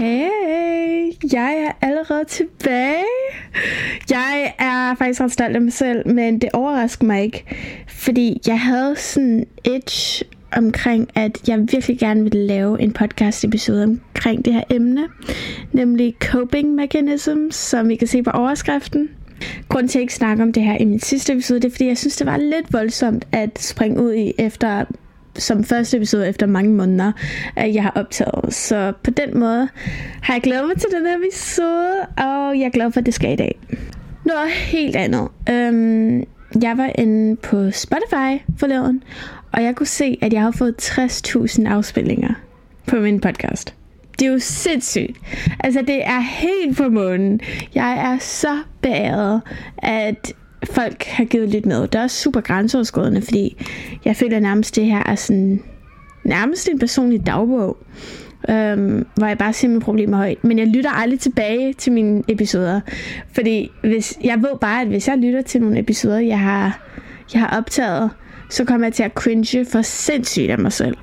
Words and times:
Hey, 0.00 1.12
jeg 1.32 1.64
er 1.66 1.86
allerede 1.86 2.24
tilbage. 2.24 3.04
Jeg 4.10 4.54
er 4.58 4.94
faktisk 4.94 5.20
ret 5.20 5.32
stolt 5.32 5.56
af 5.56 5.62
mig 5.62 5.72
selv, 5.72 6.08
men 6.08 6.38
det 6.38 6.48
overrasker 6.52 7.06
mig 7.06 7.22
ikke, 7.22 7.44
fordi 7.88 8.40
jeg 8.46 8.60
havde 8.60 8.96
sådan 8.96 9.46
et 9.64 10.22
omkring, 10.56 11.08
at 11.14 11.48
jeg 11.48 11.58
virkelig 11.72 11.98
gerne 11.98 12.22
ville 12.22 12.46
lave 12.46 12.80
en 12.80 12.92
podcast 12.92 13.44
episode 13.44 13.84
omkring 13.84 14.44
det 14.44 14.52
her 14.52 14.62
emne, 14.70 15.08
nemlig 15.72 16.14
coping 16.20 16.74
mechanisms, 16.74 17.54
som 17.54 17.90
I 17.90 17.96
kan 17.96 18.08
se 18.08 18.22
på 18.22 18.30
overskriften. 18.30 19.08
Grunden 19.68 19.88
til 19.88 19.98
at 19.98 20.00
jeg 20.00 20.02
ikke 20.02 20.14
snakker 20.14 20.44
om 20.44 20.52
det 20.52 20.62
her 20.62 20.76
i 20.76 20.84
min 20.84 21.00
sidste 21.00 21.32
episode, 21.32 21.60
det 21.60 21.68
er 21.68 21.72
fordi, 21.72 21.86
jeg 21.86 21.98
synes, 21.98 22.16
det 22.16 22.26
var 22.26 22.36
lidt 22.36 22.72
voldsomt 22.72 23.28
at 23.32 23.62
springe 23.62 24.02
ud 24.02 24.12
i 24.12 24.32
efter 24.38 24.84
som 25.40 25.64
første 25.64 25.96
episode 25.96 26.28
efter 26.28 26.46
mange 26.46 26.74
måneder, 26.74 27.12
at 27.56 27.74
jeg 27.74 27.82
har 27.82 27.92
optaget. 27.94 28.54
Så 28.54 28.92
på 29.02 29.10
den 29.10 29.38
måde 29.38 29.68
har 30.22 30.34
jeg 30.34 30.42
glædet 30.42 30.66
mig 30.66 30.76
til 30.76 30.88
den 30.96 31.06
her 31.06 31.16
episode, 31.16 32.00
og 32.18 32.58
jeg 32.58 32.66
er 32.66 32.70
glad 32.70 32.92
for, 32.92 33.00
at 33.00 33.06
det 33.06 33.14
skal 33.14 33.32
i 33.32 33.36
dag. 33.36 33.58
Noget 34.24 34.50
helt 34.50 34.96
andet. 34.96 35.28
Øhm, 35.50 36.24
jeg 36.62 36.78
var 36.78 36.92
inde 36.94 37.36
på 37.36 37.70
Spotify 37.70 38.42
forleden, 38.58 39.02
og 39.52 39.62
jeg 39.62 39.76
kunne 39.76 39.86
se, 39.86 40.18
at 40.22 40.32
jeg 40.32 40.42
har 40.42 40.50
fået 40.50 40.74
60.000 40.82 41.68
afspillinger 41.68 42.34
på 42.86 42.96
min 42.96 43.20
podcast. 43.20 43.74
Det 44.18 44.26
er 44.26 44.32
jo 44.32 44.38
sindssygt. 44.38 45.18
Altså, 45.60 45.82
det 45.82 46.04
er 46.04 46.20
helt 46.20 46.76
på 46.76 46.88
månen. 46.88 47.40
Jeg 47.74 48.12
er 48.12 48.18
så 48.18 48.58
beæret, 48.82 49.42
at 49.78 50.32
folk 50.64 51.04
har 51.04 51.24
givet 51.24 51.48
lidt 51.48 51.66
med. 51.66 51.82
Det 51.82 51.94
er 51.94 52.02
også 52.02 52.16
super 52.22 52.40
grænseoverskridende, 52.40 53.22
fordi 53.22 53.66
jeg 54.04 54.16
føler 54.16 54.40
nærmest, 54.40 54.76
det 54.76 54.84
her 54.84 55.02
er 55.06 55.14
sådan 55.14 55.62
nærmest 56.24 56.68
en 56.68 56.78
personlig 56.78 57.26
dagbog, 57.26 57.76
øhm, 58.48 59.06
hvor 59.14 59.26
jeg 59.26 59.38
bare 59.38 59.52
ser 59.52 59.68
mine 59.68 59.80
problemer 59.80 60.16
højt. 60.16 60.44
Men 60.44 60.58
jeg 60.58 60.66
lytter 60.66 60.90
aldrig 60.90 61.20
tilbage 61.20 61.72
til 61.72 61.92
mine 61.92 62.22
episoder, 62.28 62.80
fordi 63.32 63.70
hvis, 63.80 64.18
jeg 64.24 64.38
ved 64.38 64.58
bare, 64.60 64.80
at 64.80 64.88
hvis 64.88 65.08
jeg 65.08 65.18
lytter 65.18 65.42
til 65.42 65.60
nogle 65.60 65.78
episoder, 65.78 66.18
jeg 66.18 66.40
har, 66.40 66.86
jeg 67.34 67.40
har 67.40 67.58
optaget, 67.58 68.10
så 68.50 68.64
kommer 68.64 68.86
jeg 68.86 68.94
til 68.94 69.02
at 69.02 69.12
cringe 69.12 69.64
for 69.64 69.82
sindssygt 69.82 70.50
af 70.50 70.58
mig 70.58 70.72
selv. 70.72 70.96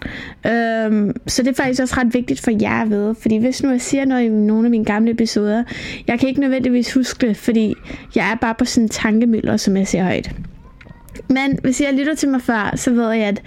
Øhm, 0.46 1.16
så 1.28 1.44
det 1.44 1.50
er 1.50 1.64
faktisk 1.64 1.82
også 1.82 1.96
ret 1.98 2.14
vigtigt 2.14 2.42
for 2.42 2.52
jer 2.62 2.82
at 2.82 2.90
vide, 2.90 3.16
fordi 3.22 3.38
hvis 3.38 3.64
nu 3.64 3.72
jeg 3.72 3.82
siger 3.82 4.06
noget 4.06 4.24
i 4.24 4.30
nogle 4.30 4.66
af 4.68 4.72
mine 4.72 4.86
gamle 4.86 5.12
episoder, 5.12 5.64
jeg 6.08 6.20
kan 6.20 6.30
ikke 6.30 6.42
nødvendigvis 6.42 6.94
huske 6.94 7.28
det, 7.28 7.38
fordi 7.38 7.74
jeg 8.16 8.32
er 8.32 8.36
bare 8.36 8.56
på 8.56 8.66
sådan 8.66 8.86
en 8.86 8.90
tankemøller, 8.90 9.58
som 9.58 9.78
jeg 9.78 9.88
ser 9.88 10.04
højt. 10.04 10.32
Men 11.30 11.60
hvis 11.62 11.82
jeg 11.82 11.94
lytter 11.94 12.16
til 12.16 12.30
mig 12.30 12.42
før, 12.42 12.74
så 12.76 12.92
ved 12.92 13.12
jeg, 13.12 13.28
at 13.28 13.42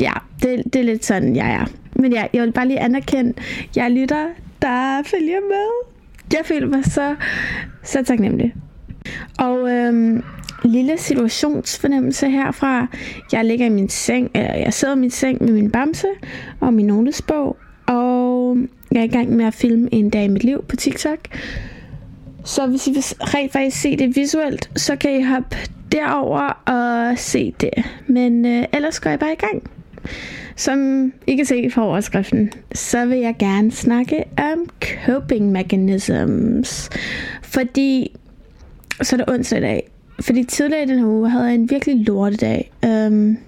ja, 0.00 0.12
det, 0.42 0.62
det 0.72 0.76
er 0.76 0.84
lidt 0.84 1.04
sådan, 1.04 1.36
jeg 1.36 1.50
er. 1.50 1.66
Men 1.96 2.12
ja, 2.12 2.26
jeg 2.32 2.42
vil 2.42 2.52
bare 2.52 2.68
lige 2.68 2.80
anerkende, 2.80 3.32
jeg 3.76 3.90
lytter, 3.90 4.26
der 4.62 5.02
følger 5.06 5.40
med. 5.48 5.94
Jeg 6.32 6.40
føler 6.44 6.66
mig 6.66 6.84
så, 6.84 7.14
så 7.82 8.02
taknemmelig. 8.04 8.54
Og 9.38 9.70
øhm, 9.70 10.22
lille 10.64 10.98
situationsfornemmelse 10.98 12.30
herfra. 12.30 12.86
Jeg 13.32 13.44
ligger 13.44 13.66
i 13.66 13.68
min 13.68 13.88
seng, 13.88 14.30
eller 14.34 14.54
jeg 14.54 14.72
sidder 14.72 14.96
i 14.96 14.98
min 14.98 15.10
seng 15.10 15.44
med 15.44 15.52
min 15.52 15.70
bamse 15.70 16.06
og 16.60 16.74
min 16.74 16.86
notesbog, 16.86 17.56
og 17.86 18.56
jeg 18.92 19.00
er 19.00 19.04
i 19.04 19.08
gang 19.08 19.36
med 19.36 19.44
at 19.44 19.54
filme 19.54 19.88
en 19.92 20.10
dag 20.10 20.24
i 20.24 20.28
mit 20.28 20.44
liv 20.44 20.64
på 20.68 20.76
TikTok. 20.76 21.18
Så 22.44 22.66
hvis 22.66 22.86
I 22.86 22.90
vil 22.90 23.02
rent 23.20 23.52
faktisk 23.52 23.80
se 23.80 23.96
det 23.96 24.16
visuelt, 24.16 24.70
så 24.76 24.96
kan 24.96 25.20
I 25.20 25.22
hoppe 25.22 25.56
derover 25.92 26.62
og 26.66 27.18
se 27.18 27.54
det. 27.60 27.84
Men 28.06 28.46
øh, 28.46 28.64
ellers 28.72 29.00
går 29.00 29.10
jeg 29.10 29.18
bare 29.18 29.32
i 29.32 29.36
gang. 29.36 29.70
Som 30.56 31.12
I 31.26 31.36
kan 31.36 31.44
se 31.44 31.70
fra 31.70 31.82
overskriften, 31.82 32.52
så 32.74 33.06
vil 33.06 33.18
jeg 33.18 33.36
gerne 33.38 33.72
snakke 33.72 34.24
om 34.38 34.68
coping 35.06 35.52
mechanisms. 35.52 36.90
Fordi 37.42 38.16
så 39.02 39.16
er 39.16 39.24
det 39.24 39.34
onsdag 39.34 39.58
i 39.58 39.62
dag, 39.62 39.90
fordi 40.20 40.44
tidligere 40.44 40.82
i 40.82 40.86
den 40.86 40.98
her 40.98 41.06
uge 41.06 41.30
havde 41.30 41.44
jeg 41.44 41.54
en 41.54 41.70
virkelig 41.70 42.06
lortedag, 42.06 42.72
øhm, 42.84 43.38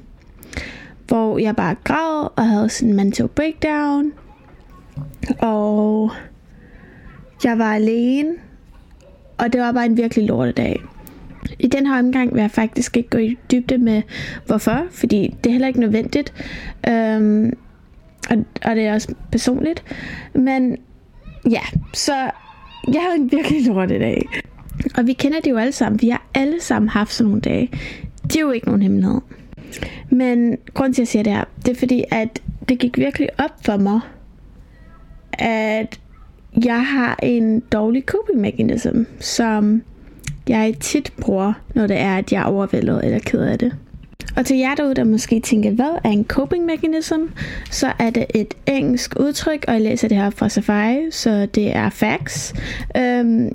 hvor 1.09 1.38
jeg 1.38 1.56
bare 1.56 1.77
græd 1.84 2.28
og 2.37 2.49
havde 2.49 2.69
sådan 2.69 2.88
en 2.88 2.97
mental 2.97 3.28
breakdown. 3.28 4.12
Og 5.38 6.10
jeg 7.44 7.59
var 7.59 7.75
alene, 7.75 8.34
og 9.38 9.53
det 9.53 9.60
var 9.60 9.72
bare 9.72 9.87
en 9.87 9.97
virkelig 9.97 10.26
lortedag. 10.26 10.82
I 11.59 11.66
den 11.66 11.87
her 11.87 11.99
omgang 11.99 12.34
vil 12.34 12.41
jeg 12.41 12.50
faktisk 12.50 12.97
ikke 12.97 13.09
gå 13.09 13.19
i 13.19 13.38
dybde 13.50 13.78
med 13.78 14.03
hvorfor, 14.47 14.87
fordi 14.91 15.34
det 15.44 15.50
er 15.50 15.53
heller 15.53 15.69
ikke 15.69 15.81
nødvendigt. 15.81 16.32
Øhm, 16.88 17.53
og, 18.31 18.37
og 18.65 18.76
det 18.76 18.87
er 18.87 18.94
også 18.94 19.15
personligt. 19.32 19.84
Men 20.34 20.76
ja, 21.50 21.60
så 21.94 22.15
jeg 22.93 23.03
havde 23.03 23.16
en 23.16 23.32
virkelig 23.32 23.66
lortedag. 23.66 24.28
Og 24.95 25.07
vi 25.07 25.13
kender 25.13 25.41
det 25.41 25.51
jo 25.51 25.57
alle 25.57 25.73
sammen. 25.73 26.03
Vi 26.03 26.09
har 26.09 26.27
alle 26.35 26.61
sammen 26.61 26.89
haft 26.89 27.13
sådan 27.13 27.29
nogle 27.29 27.41
dage. 27.41 27.71
Det 28.23 28.37
er 28.37 28.41
jo 28.41 28.51
ikke 28.51 28.67
nogen 28.67 28.83
hemmelighed. 28.83 29.21
Men 30.11 30.59
grund 30.75 30.95
til, 30.95 31.03
at 31.03 31.05
jeg 31.05 31.09
siger 31.09 31.23
det 31.23 31.33
her, 31.33 31.45
det 31.65 31.69
er 31.69 31.79
fordi, 31.79 32.05
at 32.11 32.43
det 32.69 32.79
gik 32.79 32.99
virkelig 32.99 33.29
op 33.39 33.65
for 33.65 33.77
mig, 33.77 34.01
at 35.33 36.01
jeg 36.65 36.87
har 36.87 37.19
en 37.23 37.61
dårlig 37.61 38.03
coping 38.07 38.41
mechanism, 38.41 39.03
som 39.21 39.83
jeg 40.49 40.75
tit 40.81 41.13
bruger, 41.21 41.53
når 41.75 41.87
det 41.87 41.99
er, 41.99 42.17
at 42.17 42.33
jeg 42.33 42.41
er 42.43 42.47
overvældet 42.47 43.05
eller 43.05 43.19
ked 43.19 43.41
af 43.41 43.59
det. 43.59 43.77
Og 44.37 44.47
til 44.47 44.57
jer 44.57 44.75
derude, 44.75 44.95
der 44.95 45.05
måske 45.05 45.41
tænker, 45.41 45.71
hvad 45.71 45.99
er 46.05 46.09
en 46.09 46.25
coping 46.25 46.65
mechanism, 46.65 47.21
så 47.71 47.93
er 47.99 48.11
det 48.11 48.27
et 48.35 48.55
engelsk 48.67 49.15
udtryk, 49.21 49.65
og 49.69 49.75
jeg 49.75 49.83
læser 49.83 50.09
det 50.09 50.17
her 50.17 50.31
fra 50.31 50.49
Safari, 50.49 51.11
så 51.11 51.47
det 51.47 51.77
er 51.77 51.91
facts. 51.91 52.55
Øhm, 52.97 53.53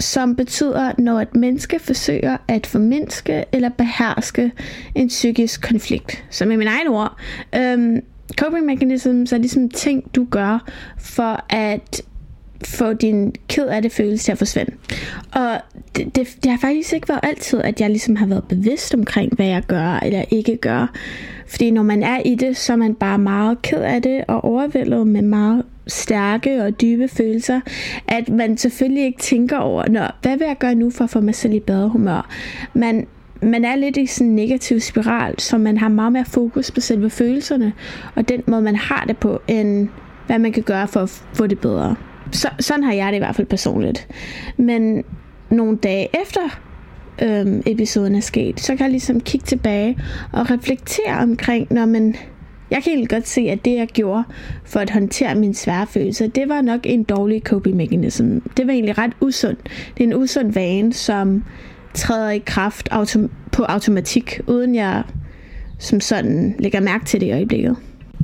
som 0.00 0.36
betyder, 0.36 0.92
når 0.98 1.20
et 1.20 1.36
menneske 1.36 1.78
forsøger 1.78 2.36
at 2.48 2.66
formindske 2.66 3.44
eller 3.52 3.68
beherske 3.68 4.52
en 4.94 5.08
psykisk 5.08 5.62
konflikt. 5.62 6.24
Som 6.30 6.50
i 6.50 6.56
mine 6.56 6.70
egne 6.70 6.90
ord, 6.90 7.16
øhm, 7.56 8.00
coping 8.38 8.66
mechanisms 8.66 9.32
er 9.32 9.38
ligesom 9.38 9.68
ting, 9.68 10.14
du 10.14 10.26
gør 10.30 10.70
for 10.98 11.44
at 11.48 12.02
få 12.64 12.92
din 12.92 13.34
ked 13.48 13.66
af 13.66 13.82
det 13.82 13.92
følelse 13.92 14.24
til 14.24 14.32
at 14.32 14.38
forsvinde. 14.38 14.72
Og 15.32 15.60
det, 15.96 16.16
det, 16.16 16.36
det 16.42 16.50
har 16.50 16.58
faktisk 16.58 16.92
ikke 16.92 17.08
været 17.08 17.20
altid, 17.22 17.60
at 17.60 17.80
jeg 17.80 17.90
ligesom 17.90 18.16
har 18.16 18.26
været 18.26 18.44
bevidst 18.44 18.94
omkring, 18.94 19.34
hvad 19.34 19.46
jeg 19.46 19.62
gør 19.66 19.98
eller 20.02 20.24
ikke 20.30 20.56
gør. 20.56 20.92
Fordi 21.48 21.70
når 21.70 21.82
man 21.82 22.02
er 22.02 22.18
i 22.24 22.34
det, 22.34 22.56
så 22.56 22.72
er 22.72 22.76
man 22.76 22.94
bare 22.94 23.18
meget 23.18 23.62
ked 23.62 23.82
af 23.82 24.02
det 24.02 24.24
og 24.28 24.44
overvældet 24.44 25.06
med 25.06 25.22
meget 25.22 25.64
stærke 25.86 26.62
og 26.64 26.80
dybe 26.80 27.08
følelser, 27.08 27.60
at 28.08 28.28
man 28.28 28.56
selvfølgelig 28.56 29.04
ikke 29.04 29.18
tænker 29.18 29.58
over, 29.58 29.88
Nå, 29.88 30.00
hvad 30.22 30.38
vil 30.38 30.46
jeg 30.46 30.58
gøre 30.58 30.74
nu 30.74 30.90
for 30.90 31.04
at 31.04 31.10
få 31.10 31.20
mig 31.20 31.34
selv 31.34 31.54
i 31.54 31.60
bedre 31.60 31.88
humør? 31.88 32.30
Man, 32.74 33.06
man 33.42 33.64
er 33.64 33.76
lidt 33.76 33.96
i 33.96 34.06
sådan 34.06 34.28
en 34.28 34.36
negativ 34.36 34.80
spiral, 34.80 35.40
så 35.40 35.58
man 35.58 35.78
har 35.78 35.88
meget 35.88 36.12
mere 36.12 36.24
fokus 36.24 36.70
på 36.70 36.80
selve 36.80 37.10
følelserne, 37.10 37.72
og 38.14 38.28
den 38.28 38.42
måde, 38.46 38.62
man 38.62 38.76
har 38.76 39.04
det 39.08 39.16
på, 39.16 39.42
end 39.48 39.88
hvad 40.26 40.38
man 40.38 40.52
kan 40.52 40.62
gøre 40.62 40.88
for 40.88 41.00
at 41.00 41.22
få 41.34 41.46
det 41.46 41.58
bedre. 41.58 41.96
Så, 42.32 42.48
sådan 42.60 42.84
har 42.84 42.92
jeg 42.92 43.12
det 43.12 43.16
i 43.16 43.18
hvert 43.18 43.36
fald 43.36 43.46
personligt. 43.46 44.08
Men 44.56 45.04
nogle 45.50 45.76
dage 45.76 46.08
efter 46.22 46.60
øhm, 47.22 47.62
episoden 47.66 48.14
er 48.14 48.20
sket, 48.20 48.60
så 48.60 48.76
kan 48.76 48.84
jeg 48.84 48.90
ligesom 48.90 49.20
kigge 49.20 49.46
tilbage 49.46 49.98
og 50.32 50.50
reflektere 50.50 51.18
omkring, 51.18 51.66
når 51.70 51.86
man 51.86 52.16
jeg 52.70 52.82
kan 52.82 52.90
egentlig 52.92 53.08
godt 53.08 53.28
se, 53.28 53.40
at 53.40 53.64
det 53.64 53.74
jeg 53.74 53.86
gjorde 53.86 54.24
for 54.64 54.80
at 54.80 54.90
håndtere 54.90 55.34
mine 55.34 55.54
svære 55.54 55.86
følelser, 55.86 56.26
det 56.26 56.48
var 56.48 56.60
nok 56.60 56.80
en 56.84 57.02
dårlig 57.02 57.42
coping 57.42 57.76
mechanism. 57.76 58.38
Det 58.56 58.66
var 58.66 58.72
egentlig 58.72 58.98
ret 58.98 59.12
usund. 59.20 59.56
Det 59.96 60.04
er 60.04 60.08
en 60.08 60.14
usund 60.14 60.52
vane, 60.52 60.92
som 60.92 61.44
træder 61.94 62.30
i 62.30 62.38
kraft 62.38 62.88
autom- 62.92 63.30
på 63.52 63.62
automatik, 63.62 64.40
uden 64.46 64.74
jeg 64.74 65.02
som 65.78 66.00
sådan 66.00 66.54
lægger 66.58 66.80
mærke 66.80 67.04
til 67.04 67.20
det 67.20 67.26
i 67.26 67.32
øjeblikket. 67.32 67.76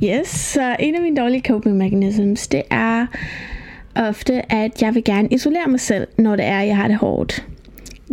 Yes, 0.03 0.27
så 0.27 0.75
en 0.79 0.95
af 0.95 1.01
mine 1.01 1.21
dårlige 1.21 1.41
coping 1.47 1.77
mechanisms, 1.77 2.47
det 2.47 2.61
er 2.71 3.05
ofte, 3.97 4.51
at 4.51 4.81
jeg 4.81 4.95
vil 4.95 5.03
gerne 5.03 5.27
isolere 5.31 5.67
mig 5.67 5.79
selv, 5.79 6.07
når 6.17 6.35
det 6.35 6.45
er, 6.45 6.61
jeg 6.61 6.77
har 6.77 6.87
det 6.87 6.97
hårdt. 6.97 7.45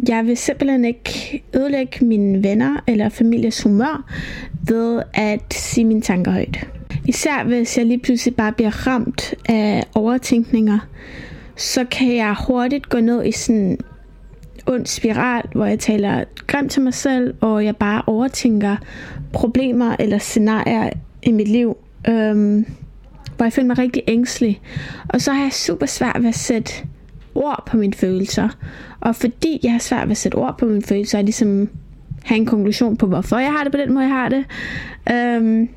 Jeg 0.09 0.27
vil 0.27 0.37
simpelthen 0.37 0.85
ikke 0.85 1.43
ødelægge 1.55 2.05
mine 2.05 2.43
venner 2.43 2.77
eller 2.87 3.09
families 3.09 3.63
humør 3.63 4.11
ved 4.69 5.03
at 5.15 5.55
sige 5.55 5.85
mine 5.85 6.01
tanker 6.01 6.33
højt. 6.33 6.69
Især 7.07 7.45
hvis 7.45 7.79
jeg 7.79 7.87
lige 7.87 7.99
pludselig 7.99 8.37
bare 8.37 8.53
bliver 8.53 8.87
ramt 8.87 9.35
af 9.49 9.85
overtænkninger, 9.95 10.79
så 11.57 11.85
kan 11.85 12.17
jeg 12.17 12.37
hurtigt 12.47 12.89
gå 12.89 13.01
ned 13.01 13.25
i 13.25 13.33
sådan 13.33 13.61
en 13.61 13.79
ond 14.67 14.87
spiral, 14.87 15.43
hvor 15.55 15.67
jeg 15.67 15.79
taler 15.79 16.25
grimt 16.47 16.71
til 16.71 16.83
mig 16.83 16.95
selv, 16.95 17.35
og 17.41 17.65
jeg 17.65 17.77
bare 17.77 18.03
overtænker 18.07 18.77
problemer 19.33 19.97
eller 19.99 20.19
scenarier 20.19 20.91
i 21.23 21.33
mit 21.33 21.49
liv, 21.49 21.77
øhm, 22.09 22.67
hvor 23.37 23.45
jeg 23.45 23.53
føler 23.53 23.67
mig 23.67 23.79
rigtig 23.79 24.03
ængstelig. 24.09 24.61
Og 25.09 25.21
så 25.21 25.33
har 25.33 25.43
jeg 25.43 25.53
super 25.53 25.87
svært 25.87 26.17
ved 26.21 26.29
at 26.29 26.35
sætte 26.35 26.73
ord 27.35 27.63
på 27.67 27.77
mine 27.77 27.95
følelser. 27.95 28.49
Og 29.01 29.17
fordi 29.17 29.61
jeg 29.63 29.73
har 29.73 29.79
svært 29.79 30.05
ved 30.05 30.11
at 30.11 30.17
sætte 30.17 30.37
ord 30.37 30.59
på 30.59 30.67
mine 30.67 30.83
følelser, 30.83 31.19
er 31.19 31.23
ligesom 31.23 31.69
have 32.25 32.37
en 32.37 32.47
konklusion 32.47 32.97
på, 32.97 33.07
hvorfor 33.07 33.39
jeg 33.39 33.53
har 33.53 33.63
det 33.63 33.73
på 33.73 33.79
den 33.79 33.95
måde, 33.95 34.05
jeg 34.05 34.15
har 34.15 34.29
det, 34.29 34.45
øhm, 35.13 35.69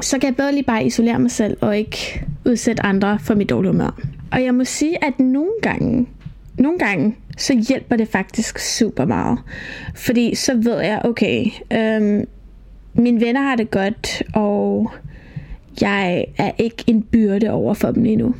så 0.00 0.18
kan 0.18 0.28
jeg 0.28 0.36
bedre 0.36 0.52
lige 0.52 0.64
bare 0.64 0.84
isolere 0.84 1.18
mig 1.18 1.30
selv, 1.30 1.56
og 1.60 1.78
ikke 1.78 2.24
udsætte 2.46 2.82
andre 2.82 3.18
for 3.18 3.34
mit 3.34 3.50
dårlige 3.50 3.72
humør. 3.72 4.00
Og 4.32 4.44
jeg 4.44 4.54
må 4.54 4.64
sige, 4.64 5.04
at 5.04 5.20
nogle 5.20 5.52
gange, 5.62 6.06
nogle 6.58 6.78
gange, 6.78 7.16
så 7.36 7.64
hjælper 7.68 7.96
det 7.96 8.08
faktisk 8.08 8.58
super 8.58 9.04
meget. 9.04 9.38
Fordi 9.94 10.34
så 10.34 10.54
ved 10.54 10.80
jeg, 10.80 11.00
okay, 11.04 11.46
øhm, 11.72 12.24
mine 12.94 13.20
venner 13.20 13.42
har 13.42 13.56
det 13.56 13.70
godt, 13.70 14.22
og 14.34 14.90
jeg 15.80 16.24
er 16.36 16.50
ikke 16.58 16.84
en 16.86 17.02
byrde 17.02 17.50
over 17.50 17.74
for 17.74 17.90
dem 17.90 18.06
endnu. 18.06 18.34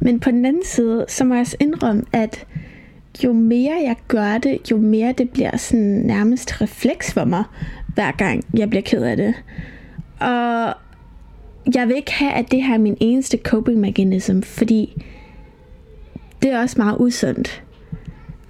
Men 0.00 0.20
på 0.20 0.30
den 0.30 0.44
anden 0.46 0.64
side, 0.64 1.04
så 1.08 1.24
må 1.24 1.34
jeg 1.34 1.40
også 1.40 1.56
indrømme, 1.60 2.02
at 2.12 2.46
jo 3.24 3.32
mere 3.32 3.80
jeg 3.84 3.96
gør 4.08 4.38
det, 4.38 4.70
jo 4.70 4.76
mere 4.76 5.14
det 5.18 5.30
bliver 5.30 5.56
sådan 5.56 6.02
nærmest 6.04 6.62
refleks 6.62 7.12
for 7.12 7.24
mig, 7.24 7.44
hver 7.94 8.12
gang 8.12 8.44
jeg 8.54 8.70
bliver 8.70 8.82
ked 8.82 9.02
af 9.02 9.16
det. 9.16 9.34
Og 10.20 10.74
jeg 11.74 11.88
vil 11.88 11.96
ikke 11.96 12.12
have, 12.12 12.32
at 12.32 12.50
det 12.50 12.62
her 12.62 12.74
er 12.74 12.78
min 12.78 12.96
eneste 13.00 13.38
coping 13.44 13.80
mechanism, 13.80 14.40
fordi 14.40 15.02
det 16.42 16.50
er 16.50 16.60
også 16.60 16.78
meget 16.78 16.96
usundt. 16.98 17.62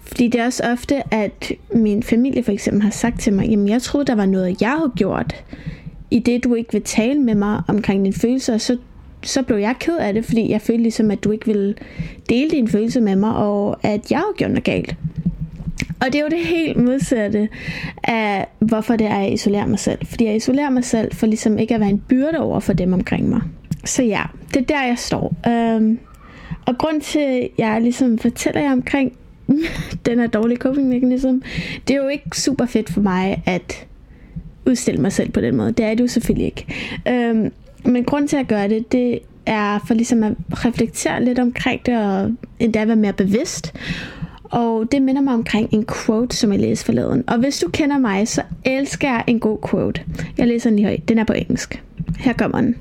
Fordi 0.05 0.29
det 0.29 0.41
er 0.41 0.47
også 0.47 0.63
ofte, 0.73 1.15
at 1.15 1.53
min 1.75 2.03
familie 2.03 2.43
for 2.43 2.53
eksempel 2.53 2.83
har 2.83 2.91
sagt 2.91 3.21
til 3.21 3.33
mig, 3.33 3.49
jamen 3.49 3.69
jeg 3.69 3.83
troede, 3.83 4.07
der 4.07 4.15
var 4.15 4.27
noget, 4.27 4.61
jeg 4.61 4.71
havde 4.71 4.93
gjort. 4.97 5.45
I 6.11 6.19
det, 6.19 6.45
du 6.45 6.55
ikke 6.55 6.73
vil 6.73 6.83
tale 6.83 7.21
med 7.21 7.35
mig 7.35 7.63
omkring 7.69 8.05
dine 8.05 8.15
følelser, 8.15 8.59
så, 8.59 8.77
så 9.23 9.43
blev 9.43 9.57
jeg 9.57 9.75
ked 9.81 9.97
af 9.97 10.13
det, 10.13 10.25
fordi 10.25 10.51
jeg 10.51 10.61
følte 10.61 10.83
ligesom, 10.83 11.11
at 11.11 11.25
du 11.25 11.31
ikke 11.31 11.47
ville 11.47 11.75
dele 12.29 12.51
dine 12.51 12.69
følelser 12.69 13.01
med 13.01 13.17
mig, 13.17 13.37
og 13.37 13.79
at 13.83 14.11
jeg 14.11 14.19
har 14.19 14.37
gjort 14.37 14.51
noget 14.51 14.65
galt. 14.65 14.97
Og 16.01 16.07
det 16.07 16.15
er 16.15 16.21
jo 16.21 16.29
det 16.29 16.39
helt 16.39 16.77
modsatte 16.77 17.49
af, 18.05 18.47
hvorfor 18.59 18.97
det 18.97 19.07
er, 19.07 19.15
at 19.15 19.23
jeg 19.23 19.33
isolerer 19.33 19.67
mig 19.67 19.79
selv. 19.79 20.07
Fordi 20.07 20.25
jeg 20.25 20.37
isolerer 20.37 20.71
mig 20.71 20.85
selv 20.85 21.15
for 21.15 21.27
ligesom 21.27 21.59
ikke 21.59 21.75
at 21.75 21.81
være 21.81 21.91
en 21.91 22.03
byrde 22.09 22.39
over 22.39 22.61
for 22.61 22.73
dem 22.73 22.93
omkring 22.93 23.29
mig. 23.29 23.41
Så 23.85 24.03
ja, 24.03 24.23
det 24.49 24.57
er 24.57 24.65
der, 24.65 24.83
jeg 24.83 24.99
står. 24.99 25.35
Øhm, 25.49 25.99
og 26.67 26.79
grund 26.79 27.01
til, 27.01 27.19
at 27.19 27.49
jeg 27.59 27.81
ligesom 27.83 28.19
fortæller 28.19 28.61
jer 28.61 28.73
omkring 28.73 29.13
den 30.07 30.19
her 30.19 30.27
dårlige 30.27 30.59
coping 30.59 30.89
mechanism, 30.89 31.39
det 31.89 31.97
er 31.97 32.03
jo 32.03 32.09
ikke 32.09 32.41
super 32.41 32.67
fedt 32.67 32.91
for 32.91 33.01
mig 33.01 33.43
at 33.47 33.87
udstille 34.67 35.01
mig 35.01 35.13
selv 35.13 35.31
på 35.31 35.41
den 35.41 35.57
måde. 35.57 35.73
Det 35.73 35.85
er 35.85 35.95
det 35.95 36.01
jo 36.01 36.09
selvfølgelig 36.09 36.47
ikke. 36.47 36.67
Øhm, 37.09 37.53
men 37.85 38.05
grund 38.05 38.29
til 38.29 38.37
at 38.37 38.49
gøre 38.49 38.69
det, 38.69 38.93
det 38.93 39.19
er 39.47 39.79
for 39.87 39.95
ligesom 39.95 40.23
at 40.23 40.33
reflektere 40.51 41.25
lidt 41.25 41.39
omkring 41.39 41.87
det, 41.87 41.97
og 41.97 42.33
endda 42.59 42.85
være 42.85 42.97
mere 42.97 43.13
bevidst. 43.13 43.75
Og 44.45 44.93
det 44.93 45.03
minder 45.03 45.23
mig 45.23 45.35
omkring 45.35 45.69
en 45.73 45.87
quote, 45.87 46.37
som 46.37 46.53
jeg 46.53 46.61
læste 46.61 46.85
forleden. 46.85 47.25
Og 47.27 47.39
hvis 47.39 47.59
du 47.59 47.69
kender 47.71 47.99
mig, 47.99 48.29
så 48.29 48.43
elsker 48.65 49.09
jeg 49.09 49.25
en 49.27 49.41
god 49.41 49.59
quote. 49.71 50.03
Jeg 50.39 50.47
læser 50.47 50.71
den 50.71 50.77
lige 50.77 50.87
højt. 50.87 51.09
Den 51.09 51.19
er 51.19 51.25
på 51.25 51.33
engelsk. 51.33 51.83
Her 52.19 52.33
kommer 52.33 52.61
den. 52.61 52.77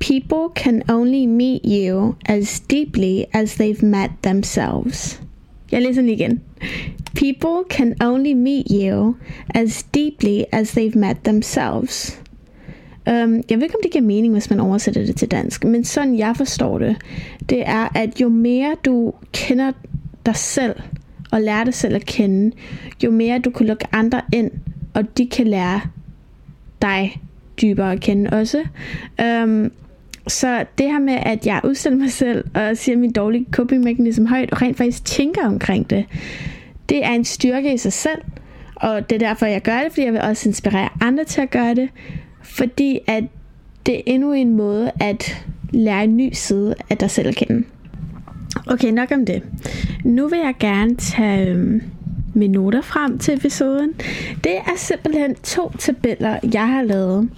People 0.00 0.54
can 0.54 0.82
only 0.90 1.26
meet 1.26 1.60
you 1.64 2.14
as 2.26 2.60
deeply 2.60 3.22
as 3.32 3.60
they've 3.60 3.84
met 3.84 4.10
themselves. 4.22 5.22
Jeg 5.72 5.82
læser 5.82 6.00
den 6.00 6.10
igen. 6.10 6.40
People 7.14 7.64
can 7.70 8.02
only 8.02 8.32
meet 8.32 8.66
you 8.70 9.14
as 9.54 9.82
deeply 9.82 10.42
as 10.52 10.78
they've 10.78 10.98
met 10.98 11.16
themselves. 11.24 12.22
Um, 13.06 13.42
jeg 13.50 13.56
ved 13.58 13.62
ikke, 13.62 13.74
om 13.74 13.80
det 13.82 13.92
giver 13.92 14.04
mening, 14.04 14.32
hvis 14.32 14.50
man 14.50 14.60
oversætter 14.60 15.06
det 15.06 15.16
til 15.16 15.30
dansk, 15.30 15.64
men 15.64 15.84
sådan 15.84 16.18
jeg 16.18 16.36
forstår 16.36 16.78
det, 16.78 16.96
det 17.48 17.62
er, 17.68 17.88
at 17.94 18.20
jo 18.20 18.28
mere 18.28 18.76
du 18.84 19.12
kender 19.32 19.72
dig 20.26 20.36
selv, 20.36 20.74
og 21.32 21.40
lærer 21.40 21.64
dig 21.64 21.74
selv 21.74 21.96
at 21.96 22.06
kende, 22.06 22.56
jo 23.04 23.10
mere 23.10 23.38
du 23.38 23.50
kan 23.50 23.66
lukke 23.66 23.86
andre 23.92 24.20
ind, 24.32 24.50
og 24.94 25.18
de 25.18 25.26
kan 25.26 25.46
lære 25.46 25.80
dig 26.82 27.20
dybere 27.62 27.92
at 27.92 28.00
kende 28.00 28.30
også. 28.30 28.64
Um, 29.22 29.72
så 30.28 30.64
det 30.78 30.86
her 30.86 30.98
med, 30.98 31.18
at 31.22 31.46
jeg 31.46 31.60
udstiller 31.64 31.98
mig 31.98 32.12
selv 32.12 32.44
og 32.54 32.76
siger 32.76 32.96
min 32.96 33.12
dårlige 33.12 33.46
coping 33.50 33.84
mechanism 33.84 34.26
højt, 34.26 34.50
og 34.50 34.62
rent 34.62 34.76
faktisk 34.76 35.04
tænker 35.04 35.46
omkring 35.46 35.90
det, 35.90 36.04
det 36.88 37.04
er 37.04 37.10
en 37.10 37.24
styrke 37.24 37.74
i 37.74 37.78
sig 37.78 37.92
selv. 37.92 38.20
Og 38.74 39.10
det 39.10 39.22
er 39.22 39.28
derfor, 39.28 39.46
jeg 39.46 39.62
gør 39.62 39.78
det, 39.78 39.92
fordi 39.92 40.04
jeg 40.04 40.12
vil 40.12 40.20
også 40.20 40.48
inspirere 40.48 40.88
andre 41.00 41.24
til 41.24 41.40
at 41.40 41.50
gøre 41.50 41.74
det. 41.74 41.88
Fordi 42.42 42.98
at 43.06 43.24
det 43.86 43.96
er 43.96 44.02
endnu 44.06 44.32
en 44.32 44.56
måde 44.56 44.90
at 45.00 45.46
lære 45.70 46.04
en 46.04 46.16
ny 46.16 46.30
side 46.32 46.74
af 46.90 46.98
dig 46.98 47.10
selv 47.10 47.28
at 47.28 47.36
kende. 47.36 47.64
Okay, 48.66 48.90
nok 48.90 49.12
om 49.12 49.26
det. 49.26 49.42
Nu 50.04 50.28
vil 50.28 50.38
jeg 50.38 50.54
gerne 50.60 50.96
tage 50.96 51.48
øhm, 51.48 51.82
mine 52.34 52.52
noter 52.52 52.80
frem 52.80 53.18
til 53.18 53.34
episoden. 53.34 53.92
Det 54.44 54.56
er 54.56 54.76
simpelthen 54.76 55.34
to 55.34 55.72
tabeller, 55.78 56.38
jeg 56.52 56.68
har 56.68 56.82
lavet 56.82 57.30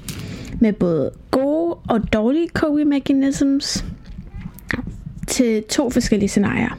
med 0.63 0.73
både 0.73 1.11
gode 1.31 1.75
og 1.89 2.13
dårlige 2.13 2.49
coping 2.49 2.89
mechanisms 2.89 3.85
til 5.27 5.63
to 5.63 5.91
forskellige 5.91 6.29
scenarier. 6.29 6.79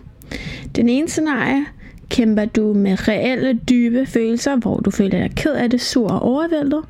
Den 0.76 0.90
ene 0.90 1.08
scenarie 1.08 1.66
kæmper 2.10 2.46
du 2.46 2.74
med 2.74 3.08
reelle, 3.08 3.60
dybe 3.70 4.06
følelser, 4.06 4.56
hvor 4.56 4.78
du 4.78 4.92
føler 4.92 5.20
dig 5.20 5.32
ked 5.36 5.52
af 5.52 5.70
det, 5.70 5.82
sur 5.82 6.10
og 6.10 6.22
overvældet. 6.22 6.82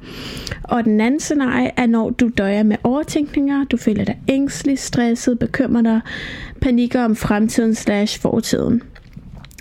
Og 0.64 0.84
den 0.84 1.02
anden 1.02 1.20
scenarie 1.20 1.72
er, 1.78 1.86
når 1.86 2.10
du 2.10 2.32
døjer 2.38 2.64
med 2.64 2.78
overtænkninger, 2.84 3.66
du 3.66 3.78
føler 3.78 4.06
dig 4.06 4.20
ængstelig, 4.28 4.80
stresset, 4.80 5.40
bekymrer 5.40 5.82
dig, 5.82 6.02
panikker 6.62 7.04
om 7.04 7.16
fremtiden 7.16 7.76
slash 7.76 8.22
fortiden. 8.22 8.82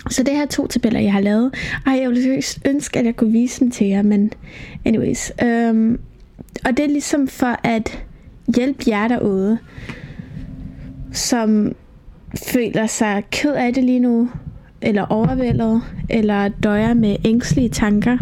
Så 0.09 0.23
det 0.23 0.35
her 0.35 0.45
to 0.45 0.67
tabeller, 0.67 0.99
jeg 0.99 1.13
har 1.13 1.21
lavet. 1.21 1.53
Ej, 1.85 1.99
jeg 2.01 2.09
ville 2.09 2.41
ønske, 2.65 2.99
at 2.99 3.05
jeg 3.05 3.15
kunne 3.15 3.31
vise 3.31 3.59
dem 3.59 3.71
til 3.71 3.87
jer, 3.87 4.01
men 4.01 4.31
anyways. 4.85 5.31
Øhm, 5.43 5.99
og 6.65 6.77
det 6.77 6.85
er 6.85 6.89
ligesom 6.89 7.27
for 7.27 7.59
at 7.63 8.03
hjælpe 8.55 8.83
jer 8.87 9.07
derude, 9.07 9.57
som 11.11 11.75
føler 12.47 12.87
sig 12.87 13.23
ked 13.31 13.53
af 13.53 13.73
det 13.73 13.83
lige 13.83 13.99
nu, 13.99 14.29
eller 14.81 15.05
overvældet, 15.05 15.81
eller 16.09 16.47
døjer 16.47 16.93
med 16.93 17.15
ængstlige 17.25 17.69
tanker. 17.69 18.17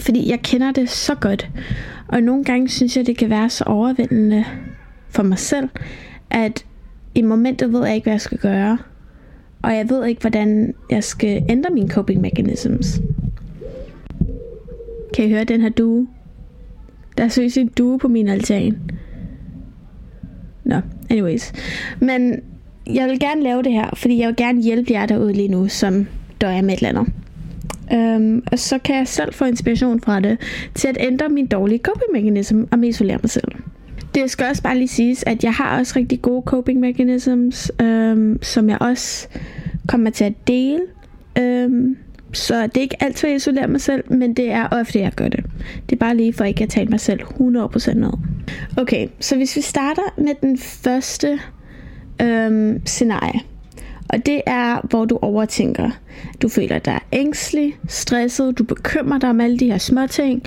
Fordi 0.00 0.30
jeg 0.30 0.42
kender 0.42 0.72
det 0.72 0.90
så 0.90 1.14
godt. 1.14 1.50
Og 2.08 2.22
nogle 2.22 2.44
gange 2.44 2.68
synes 2.68 2.96
jeg, 2.96 3.06
det 3.06 3.16
kan 3.16 3.30
være 3.30 3.50
så 3.50 3.64
overvældende 3.64 4.44
for 5.08 5.22
mig 5.22 5.38
selv, 5.38 5.68
at 6.30 6.64
i 7.14 7.22
momentet 7.22 7.72
ved 7.72 7.86
jeg 7.86 7.94
ikke, 7.94 8.04
hvad 8.04 8.12
jeg 8.12 8.20
skal 8.20 8.38
gøre. 8.38 8.78
Og 9.62 9.76
jeg 9.76 9.90
ved 9.90 10.06
ikke, 10.06 10.20
hvordan 10.20 10.74
jeg 10.90 11.04
skal 11.04 11.44
ændre 11.48 11.70
mine 11.70 11.88
coping 11.88 12.20
mechanisms. 12.20 13.00
Kan 15.14 15.24
I 15.24 15.32
høre 15.32 15.44
den 15.44 15.60
her 15.60 15.68
due? 15.68 16.06
Der 17.18 17.24
er 17.24 17.58
en 17.58 17.68
due 17.68 17.98
på 17.98 18.08
min 18.08 18.28
altan. 18.28 18.78
Nå, 20.64 20.80
anyways. 21.10 21.52
Men 22.00 22.40
jeg 22.86 23.08
vil 23.08 23.20
gerne 23.20 23.42
lave 23.42 23.62
det 23.62 23.72
her, 23.72 23.90
fordi 23.96 24.18
jeg 24.18 24.28
vil 24.28 24.36
gerne 24.36 24.62
hjælpe 24.62 24.92
jer 24.92 25.06
derude 25.06 25.32
lige 25.32 25.48
nu, 25.48 25.68
som 25.68 26.06
døjer 26.40 26.62
med 26.62 26.74
et 26.74 26.86
eller 26.86 27.00
andet. 27.00 27.12
Um, 27.92 28.42
og 28.52 28.58
så 28.58 28.78
kan 28.78 28.96
jeg 28.96 29.08
selv 29.08 29.32
få 29.32 29.44
inspiration 29.44 30.00
fra 30.00 30.20
det 30.20 30.38
til 30.74 30.88
at 30.88 30.96
ændre 31.00 31.28
min 31.28 31.46
dårlige 31.46 31.78
coping 31.78 32.12
mechanism 32.12 32.62
og 32.70 32.84
isolere 32.84 33.18
mig 33.22 33.30
selv. 33.30 33.48
Det 34.14 34.30
skal 34.30 34.46
også 34.50 34.62
bare 34.62 34.78
lige 34.78 34.88
siges, 34.88 35.24
at 35.26 35.44
jeg 35.44 35.52
har 35.52 35.78
også 35.78 35.92
rigtig 35.96 36.22
gode 36.22 36.42
coping 36.46 36.80
mechanisms, 36.80 37.72
um, 37.80 37.86
øhm, 37.86 38.42
som 38.42 38.68
jeg 38.68 38.82
også 38.82 39.28
kommer 39.88 40.10
til 40.10 40.24
at 40.24 40.48
dele. 40.48 40.80
Um, 41.40 41.96
så 42.34 42.62
det 42.66 42.76
er 42.76 42.80
ikke 42.80 43.02
altid, 43.02 43.28
at 43.28 43.36
isolere 43.36 43.68
mig 43.68 43.80
selv, 43.80 44.12
men 44.12 44.34
det 44.34 44.50
er 44.50 44.68
ofte, 44.68 45.00
jeg 45.00 45.12
gør 45.16 45.28
det. 45.28 45.44
Det 45.90 45.96
er 45.96 46.00
bare 46.00 46.16
lige 46.16 46.32
for 46.32 46.44
ikke 46.44 46.62
at 46.62 46.70
tale 46.70 46.90
mig 46.90 47.00
selv 47.00 47.20
100% 47.20 47.94
ned. 47.94 48.12
Okay, 48.76 49.08
så 49.20 49.36
hvis 49.36 49.56
vi 49.56 49.60
starter 49.60 50.02
med 50.16 50.34
den 50.40 50.58
første 50.58 51.40
øhm, 52.22 52.86
scenarie. 52.86 53.40
Og 54.08 54.26
det 54.26 54.40
er, 54.46 54.86
hvor 54.90 55.04
du 55.04 55.18
overtænker. 55.22 55.90
Du 56.42 56.48
føler 56.48 56.78
dig 56.78 57.00
ængstelig, 57.12 57.76
stresset, 57.88 58.58
du 58.58 58.64
bekymrer 58.64 59.18
dig 59.18 59.30
om 59.30 59.40
alle 59.40 59.58
de 59.58 59.66
her 59.66 59.78
små 59.78 60.06
ting. 60.06 60.42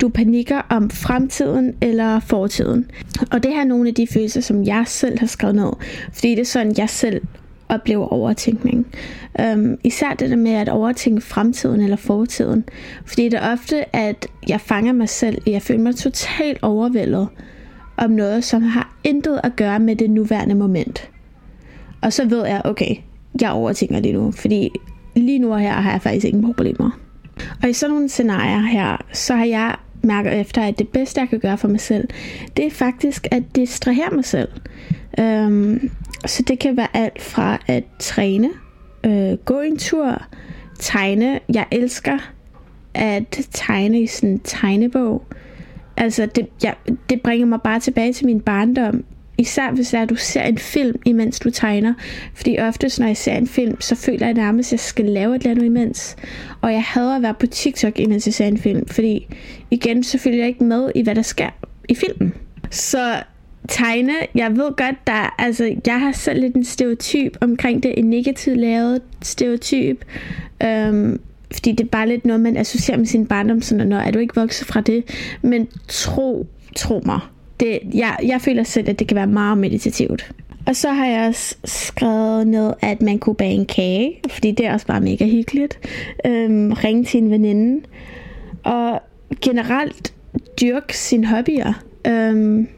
Du 0.00 0.08
panikker 0.08 0.60
om 0.68 0.90
fremtiden 0.90 1.74
eller 1.80 2.20
fortiden. 2.20 2.90
Og 3.30 3.42
det 3.42 3.52
her 3.52 3.60
er 3.60 3.64
nogle 3.64 3.88
af 3.88 3.94
de 3.94 4.06
følelser, 4.06 4.40
som 4.40 4.64
jeg 4.64 4.84
selv 4.86 5.18
har 5.18 5.26
skrevet 5.26 5.54
ned. 5.54 5.72
Fordi 6.12 6.30
det 6.30 6.40
er 6.40 6.44
sådan, 6.44 6.74
jeg 6.78 6.90
selv 6.90 7.22
oplever 7.68 8.06
overtænkning. 8.06 8.86
Um, 9.42 9.78
især 9.84 10.14
det 10.14 10.30
der 10.30 10.36
med 10.36 10.52
at 10.52 10.68
overtænke 10.68 11.20
fremtiden 11.20 11.80
eller 11.80 11.96
fortiden. 11.96 12.64
Fordi 13.06 13.24
det 13.24 13.34
er 13.34 13.52
ofte, 13.52 13.96
at 13.96 14.26
jeg 14.48 14.60
fanger 14.60 14.92
mig 14.92 15.08
selv, 15.08 15.42
jeg 15.46 15.62
føler 15.62 15.80
mig 15.80 15.96
totalt 15.96 16.58
overvældet 16.62 17.28
om 17.96 18.10
noget, 18.10 18.44
som 18.44 18.62
har 18.62 18.96
intet 19.04 19.40
at 19.44 19.56
gøre 19.56 19.78
med 19.78 19.96
det 19.96 20.10
nuværende 20.10 20.54
moment. 20.54 21.10
Og 22.02 22.12
så 22.12 22.28
ved 22.28 22.46
jeg, 22.46 22.62
okay, 22.64 22.96
jeg 23.40 23.50
overtænker 23.50 24.00
det 24.00 24.14
nu, 24.14 24.30
fordi 24.30 24.70
lige 25.16 25.38
nu 25.38 25.54
her 25.54 25.72
har 25.72 25.90
jeg 25.90 26.02
faktisk 26.02 26.26
ingen 26.26 26.44
problemer. 26.44 26.90
Og 27.62 27.68
i 27.68 27.72
sådan 27.72 27.94
nogle 27.94 28.08
scenarier 28.08 28.60
her, 28.60 29.04
så 29.12 29.34
har 29.34 29.44
jeg 29.44 29.76
mærket 30.02 30.40
efter, 30.40 30.62
at 30.62 30.78
det 30.78 30.88
bedste, 30.88 31.20
jeg 31.20 31.28
kan 31.28 31.38
gøre 31.38 31.58
for 31.58 31.68
mig 31.68 31.80
selv, 31.80 32.08
det 32.56 32.66
er 32.66 32.70
faktisk 32.70 33.26
at 33.30 33.42
distrahere 33.56 34.10
mig 34.14 34.24
selv. 34.24 34.48
Um, 35.18 35.90
så 36.26 36.42
det 36.42 36.58
kan 36.58 36.76
være 36.76 36.96
alt 36.96 37.22
fra 37.22 37.58
at 37.66 37.84
træne, 37.98 38.50
øh, 39.06 39.32
gå 39.44 39.60
en 39.60 39.78
tur, 39.78 40.22
tegne. 40.78 41.40
Jeg 41.54 41.66
elsker 41.70 42.18
at 42.94 43.40
tegne 43.52 44.00
i 44.00 44.06
sådan 44.06 44.30
en 44.30 44.40
tegnebog. 44.44 45.24
Altså, 45.96 46.26
det, 46.26 46.46
ja, 46.62 46.72
det 47.10 47.22
bringer 47.22 47.46
mig 47.46 47.60
bare 47.64 47.80
tilbage 47.80 48.12
til 48.12 48.26
min 48.26 48.40
barndom 48.40 49.04
især 49.38 49.70
hvis 49.70 49.94
er, 49.94 50.04
du 50.04 50.16
ser 50.16 50.42
en 50.42 50.58
film, 50.58 51.00
imens 51.04 51.40
du 51.40 51.50
tegner. 51.50 51.94
Fordi 52.34 52.58
oftest, 52.58 53.00
når 53.00 53.06
jeg 53.06 53.16
ser 53.16 53.32
en 53.32 53.46
film, 53.46 53.80
så 53.80 53.94
føler 53.94 54.26
jeg 54.26 54.34
nærmest, 54.34 54.68
at 54.68 54.72
jeg 54.72 54.80
skal 54.80 55.04
lave 55.04 55.36
et 55.36 55.40
eller 55.40 55.50
andet 55.50 55.64
imens. 55.64 56.16
Og 56.60 56.72
jeg 56.72 56.82
hader 56.82 57.16
at 57.16 57.22
være 57.22 57.34
på 57.34 57.46
TikTok, 57.46 58.00
imens 58.00 58.26
jeg 58.26 58.34
ser 58.34 58.46
en 58.46 58.58
film. 58.58 58.86
Fordi 58.86 59.26
igen, 59.70 60.04
så 60.04 60.18
følger 60.18 60.38
jeg 60.38 60.48
ikke 60.48 60.64
med 60.64 60.90
i, 60.94 61.02
hvad 61.02 61.14
der 61.14 61.22
sker 61.22 61.50
i 61.88 61.94
filmen. 61.94 62.34
Så 62.70 63.22
tegne, 63.68 64.12
jeg 64.34 64.56
ved 64.56 64.76
godt, 64.76 65.06
der 65.06 65.34
altså, 65.38 65.74
jeg 65.86 66.00
har 66.00 66.12
selv 66.12 66.40
lidt 66.40 66.56
en 66.56 66.64
stereotyp 66.64 67.36
omkring 67.40 67.82
det, 67.82 67.98
en 67.98 68.10
negativt 68.10 68.56
lavet 68.56 69.02
stereotyp. 69.22 70.04
Øhm, 70.62 71.20
fordi 71.52 71.72
det 71.72 71.84
er 71.84 71.88
bare 71.88 72.08
lidt 72.08 72.24
noget, 72.24 72.40
man 72.40 72.56
associerer 72.56 72.98
med 72.98 73.06
sin 73.06 73.26
barndom, 73.26 73.62
sådan, 73.62 73.88
når 73.88 73.96
er 73.96 74.10
du 74.10 74.18
ikke 74.18 74.34
vokset 74.34 74.66
fra 74.66 74.80
det. 74.80 75.04
Men 75.42 75.68
tro, 75.88 76.46
tro 76.76 77.02
mig, 77.06 77.20
det, 77.60 77.78
jeg, 77.94 78.16
jeg 78.22 78.40
føler 78.40 78.62
selv, 78.62 78.88
at 78.88 78.98
det 78.98 79.06
kan 79.06 79.14
være 79.14 79.26
meget 79.26 79.58
meditativt. 79.58 80.32
Og 80.66 80.76
så 80.76 80.90
har 80.90 81.06
jeg 81.06 81.28
også 81.28 81.56
skrevet 81.64 82.46
ned, 82.46 82.72
at 82.80 83.02
man 83.02 83.18
kunne 83.18 83.36
bage 83.36 83.52
en 83.52 83.66
kage, 83.66 84.20
fordi 84.30 84.50
det 84.50 84.66
er 84.66 84.72
også 84.72 84.86
bare 84.86 85.00
mega 85.00 85.26
hyggeligt. 85.26 85.78
Øhm, 86.26 86.72
ringe 86.72 87.04
til 87.04 87.22
en 87.22 87.30
veninde. 87.30 87.84
Og 88.64 89.02
generelt 89.42 90.14
dyrke 90.60 90.98
sine 90.98 91.26
hobbyer. 91.26 91.72
Øhm, 92.06 92.68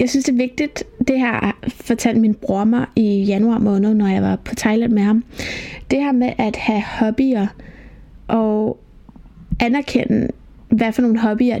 jeg 0.00 0.10
synes, 0.10 0.24
det 0.24 0.32
er 0.32 0.36
vigtigt, 0.36 0.84
det 1.08 1.18
her 1.18 1.56
fortalte 1.68 2.20
min 2.20 2.34
bror 2.34 2.64
mig 2.64 2.86
i 2.96 3.22
januar 3.22 3.58
måned, 3.58 3.94
når 3.94 4.06
jeg 4.06 4.22
var 4.22 4.36
på 4.36 4.54
Thailand 4.54 4.92
med 4.92 5.02
ham. 5.02 5.24
Det 5.90 5.98
her 5.98 6.12
med 6.12 6.32
at 6.38 6.56
have 6.56 6.82
hobbyer 6.82 7.46
og 8.28 8.78
anerkende, 9.60 10.28
hvad 10.68 10.92
for 10.92 11.02
nogle 11.02 11.18
hobbyer 11.18 11.58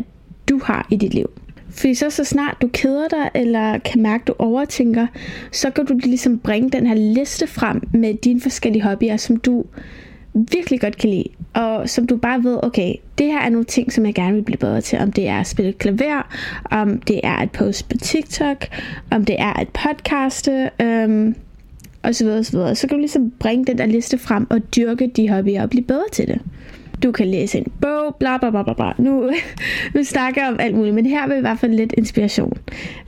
du 0.48 0.60
har 0.64 0.86
i 0.90 0.96
dit 0.96 1.14
liv. 1.14 1.30
Fordi 1.70 1.94
så, 1.94 2.10
så 2.10 2.24
snart 2.24 2.56
du 2.62 2.68
keder 2.72 3.08
dig, 3.08 3.30
eller 3.34 3.78
kan 3.78 4.02
mærke, 4.02 4.22
at 4.22 4.28
du 4.28 4.34
overtænker, 4.38 5.06
så 5.52 5.70
kan 5.70 5.86
du 5.86 5.94
ligesom 5.94 6.38
bringe 6.38 6.70
den 6.70 6.86
her 6.86 6.94
liste 6.94 7.46
frem 7.46 7.82
med 7.94 8.14
dine 8.14 8.40
forskellige 8.40 8.82
hobbyer, 8.82 9.16
som 9.16 9.36
du 9.36 9.64
virkelig 10.34 10.80
godt 10.80 10.96
kan 10.96 11.10
lide, 11.10 11.28
og 11.54 11.88
som 11.88 12.06
du 12.06 12.16
bare 12.16 12.44
ved, 12.44 12.58
okay, 12.62 12.94
det 13.18 13.26
her 13.26 13.40
er 13.40 13.48
nogle 13.48 13.64
ting, 13.64 13.92
som 13.92 14.06
jeg 14.06 14.14
gerne 14.14 14.34
vil 14.34 14.42
blive 14.42 14.58
bedre 14.58 14.80
til. 14.80 14.98
Om 14.98 15.12
det 15.12 15.28
er 15.28 15.40
at 15.40 15.46
spille 15.46 15.72
klaver, 15.72 16.36
om 16.70 17.00
det 17.00 17.20
er 17.24 17.34
at 17.34 17.50
poste 17.50 17.84
på 17.84 17.96
TikTok, 17.98 18.66
om 19.10 19.24
det 19.24 19.36
er 19.38 19.52
at 19.52 19.68
podcaste, 19.68 20.70
øhm, 20.82 21.34
og 22.02 22.14
så 22.14 22.24
videre, 22.24 22.38
og 22.38 22.44
så 22.44 22.52
videre. 22.52 22.74
Så 22.74 22.86
kan 22.86 22.94
du 22.94 22.98
ligesom 22.98 23.32
bringe 23.38 23.64
den 23.64 23.78
der 23.78 23.86
liste 23.86 24.18
frem 24.18 24.46
og 24.50 24.76
dyrke 24.76 25.06
de 25.16 25.28
hobbyer 25.28 25.62
og 25.62 25.70
blive 25.70 25.84
bedre 25.84 26.08
til 26.12 26.26
det. 26.26 26.40
Du 27.02 27.12
kan 27.12 27.26
læse 27.26 27.58
en 27.58 27.72
bog, 27.80 28.16
bla 28.18 28.38
bla 28.38 28.50
bla 28.50 28.62
bla 28.62 28.72
bla. 28.72 28.92
Nu, 28.98 29.30
nu 29.94 30.04
snakker 30.04 30.42
jeg 30.42 30.52
om 30.52 30.60
alt 30.60 30.74
muligt, 30.74 30.94
men 30.94 31.06
her 31.06 31.28
vil 31.28 31.36
i 31.36 31.40
hvert 31.40 31.58
fald 31.58 31.74
lidt 31.74 31.94
inspiration. 31.98 32.52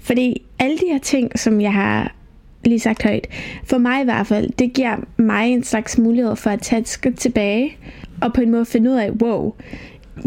Fordi 0.00 0.42
alle 0.58 0.76
de 0.76 0.84
her 0.92 0.98
ting, 0.98 1.38
som 1.38 1.60
jeg 1.60 1.72
har 1.72 2.14
lige 2.64 2.80
sagt 2.80 3.02
højt, 3.02 3.26
for 3.64 3.78
mig 3.78 4.00
i 4.00 4.04
hvert 4.04 4.26
fald, 4.26 4.50
det 4.58 4.72
giver 4.72 4.96
mig 5.16 5.52
en 5.52 5.64
slags 5.64 5.98
mulighed 5.98 6.36
for 6.36 6.50
at 6.50 6.60
tage 6.62 6.80
et 6.80 6.88
skridt 6.88 7.18
tilbage, 7.18 7.76
og 8.20 8.32
på 8.32 8.40
en 8.40 8.50
måde 8.50 8.64
finde 8.64 8.90
ud 8.90 8.96
af, 8.96 9.10
wow, 9.10 9.52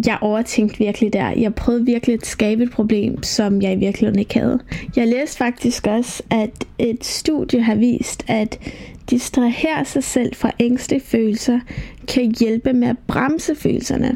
jeg 0.06 0.18
overtænkte 0.22 0.78
virkelig 0.78 1.14
der. 1.14 1.30
Jeg 1.30 1.56
prøvede 1.56 1.86
virkelig 1.86 2.14
at 2.14 2.26
skabe 2.26 2.64
et 2.64 2.72
problem, 2.72 3.24
som 3.24 3.62
jeg 3.62 3.74
i 3.74 3.76
virkeligheden 3.76 4.20
ikke 4.20 4.40
havde. 4.40 4.60
Jeg 4.96 5.08
læste 5.08 5.38
faktisk 5.38 5.88
også, 5.88 6.24
at 6.30 6.66
et 6.80 7.06
studie 7.06 7.62
har 7.62 7.76
vist, 7.76 8.24
at 8.28 8.60
distrahere 9.10 9.86
sig 9.86 10.04
selv 10.04 10.36
fra 10.36 10.52
ængstlige 10.60 11.02
følelser 11.02 11.60
kan 12.08 12.36
hjælpe 12.40 12.74
med 12.74 12.88
at 12.88 12.98
bremse 13.08 13.56
følelserne. 13.56 14.16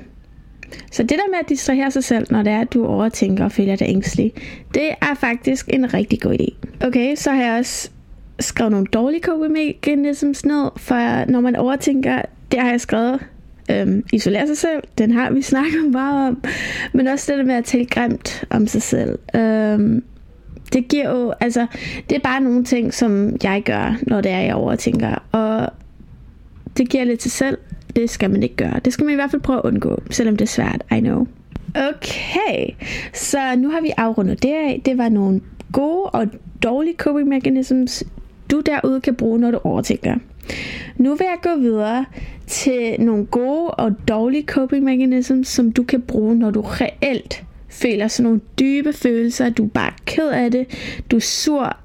Så 0.92 1.04
det 1.04 1.12
der 1.12 1.32
med 1.32 1.40
at 1.44 1.50
distrahere 1.50 1.92
sig 1.92 2.04
selv, 2.04 2.28
når 2.30 2.44
det 2.44 2.54
er, 2.54 2.62
at 2.62 2.74
du 2.74 2.86
overtænker 2.86 3.44
og 3.44 3.52
føler 3.52 3.76
dig 3.76 3.88
ængstelig, 3.90 4.34
det 4.74 4.90
er 5.02 5.16
faktisk 5.16 5.70
en 5.74 5.94
rigtig 5.94 6.22
god 6.22 6.34
idé. 6.42 6.86
Okay, 6.88 7.16
så 7.16 7.32
har 7.32 7.44
jeg 7.44 7.60
også 7.60 7.92
skrevet 8.40 8.72
nogle 8.72 8.88
dårlige 8.88 9.22
coping 9.22 9.52
mechanisms 9.52 10.46
ned, 10.46 10.70
for 10.78 11.32
når 11.32 11.42
man 11.42 11.56
overtænker, 11.56 12.22
det 12.52 12.60
har 12.60 12.70
jeg 12.70 12.82
skrevet, 12.82 13.20
øhm, 13.72 14.04
isolere 14.14 14.48
sig 14.48 14.58
selv, 14.58 14.84
den 14.98 15.12
har 15.12 15.32
vi 15.32 15.42
snakket 15.42 15.92
meget 15.92 16.28
om, 16.28 16.44
men 16.94 17.08
også 17.08 17.32
det 17.32 17.40
der 17.40 17.46
med 17.46 17.56
at 17.56 17.66
tale 17.66 17.86
grimt 17.86 18.46
om 18.50 18.68
sig 18.68 18.82
selv. 18.82 19.20
Øhm, 19.36 20.04
det 20.74 20.88
giver 20.88 21.10
jo, 21.10 21.34
altså, 21.40 21.68
det 22.10 22.16
er 22.16 22.20
bare 22.20 22.42
nogle 22.42 22.64
ting, 22.64 22.94
som 22.94 23.36
jeg 23.44 23.64
gør, 23.66 23.98
når 24.02 24.22
det 24.22 24.32
er, 24.32 24.40
jeg 24.40 24.56
overtænker, 24.56 25.24
og 25.32 25.70
det 26.78 26.90
giver 26.90 27.04
lidt 27.04 27.20
til 27.20 27.32
selv, 27.32 27.58
det 27.96 28.10
skal 28.10 28.30
man 28.30 28.44
ikke 28.44 28.56
gøre. 28.56 28.80
Det 28.86 28.94
skal 28.94 29.06
man 29.06 29.12
i 29.12 29.16
hvert 29.16 29.32
fald 29.32 29.42
prøve 29.42 29.60
at 29.60 29.66
undgå, 29.66 30.02
selvom 30.10 30.38
det 30.38 30.46
er 30.46 30.50
svært, 30.50 30.84
I 30.98 31.00
know. 31.00 31.28
Okay, 31.76 32.74
så 33.14 33.56
nu 33.58 33.70
har 33.70 33.82
vi 33.82 33.92
afrundet 33.98 34.44
det 34.44 34.50
af. 34.50 34.82
Det 34.86 34.98
var 34.98 35.10
nogle 35.10 35.42
gode 35.72 36.04
og 36.04 36.28
dårlige 36.64 36.96
coping 36.98 37.30
mechanisms, 37.30 38.04
du 38.52 38.62
derude 38.66 39.02
kan 39.02 39.16
bruge, 39.16 39.40
når 39.40 39.52
du 39.52 39.60
overtænker. 39.64 40.16
Nu 40.98 41.16
vil 41.16 41.26
jeg 41.26 41.38
gå 41.42 41.60
videre 41.60 42.06
til 42.48 42.96
nogle 43.00 43.26
gode 43.26 43.72
og 43.72 43.96
dårlige 44.08 44.44
coping 44.44 44.84
mechanisms, 44.84 45.48
som 45.48 45.72
du 45.72 45.84
kan 45.84 46.02
bruge, 46.02 46.36
når 46.36 46.52
du 46.52 46.62
reelt 46.62 47.44
føler 47.70 48.08
sådan 48.08 48.24
nogle 48.24 48.42
dybe 48.60 48.94
følelser, 48.94 49.50
du 49.50 49.66
er 49.66 49.70
bare 49.70 49.92
ked 50.06 50.30
af 50.30 50.52
det, 50.52 50.66
du 51.12 51.16
er 51.16 51.20
sur, 51.20 51.78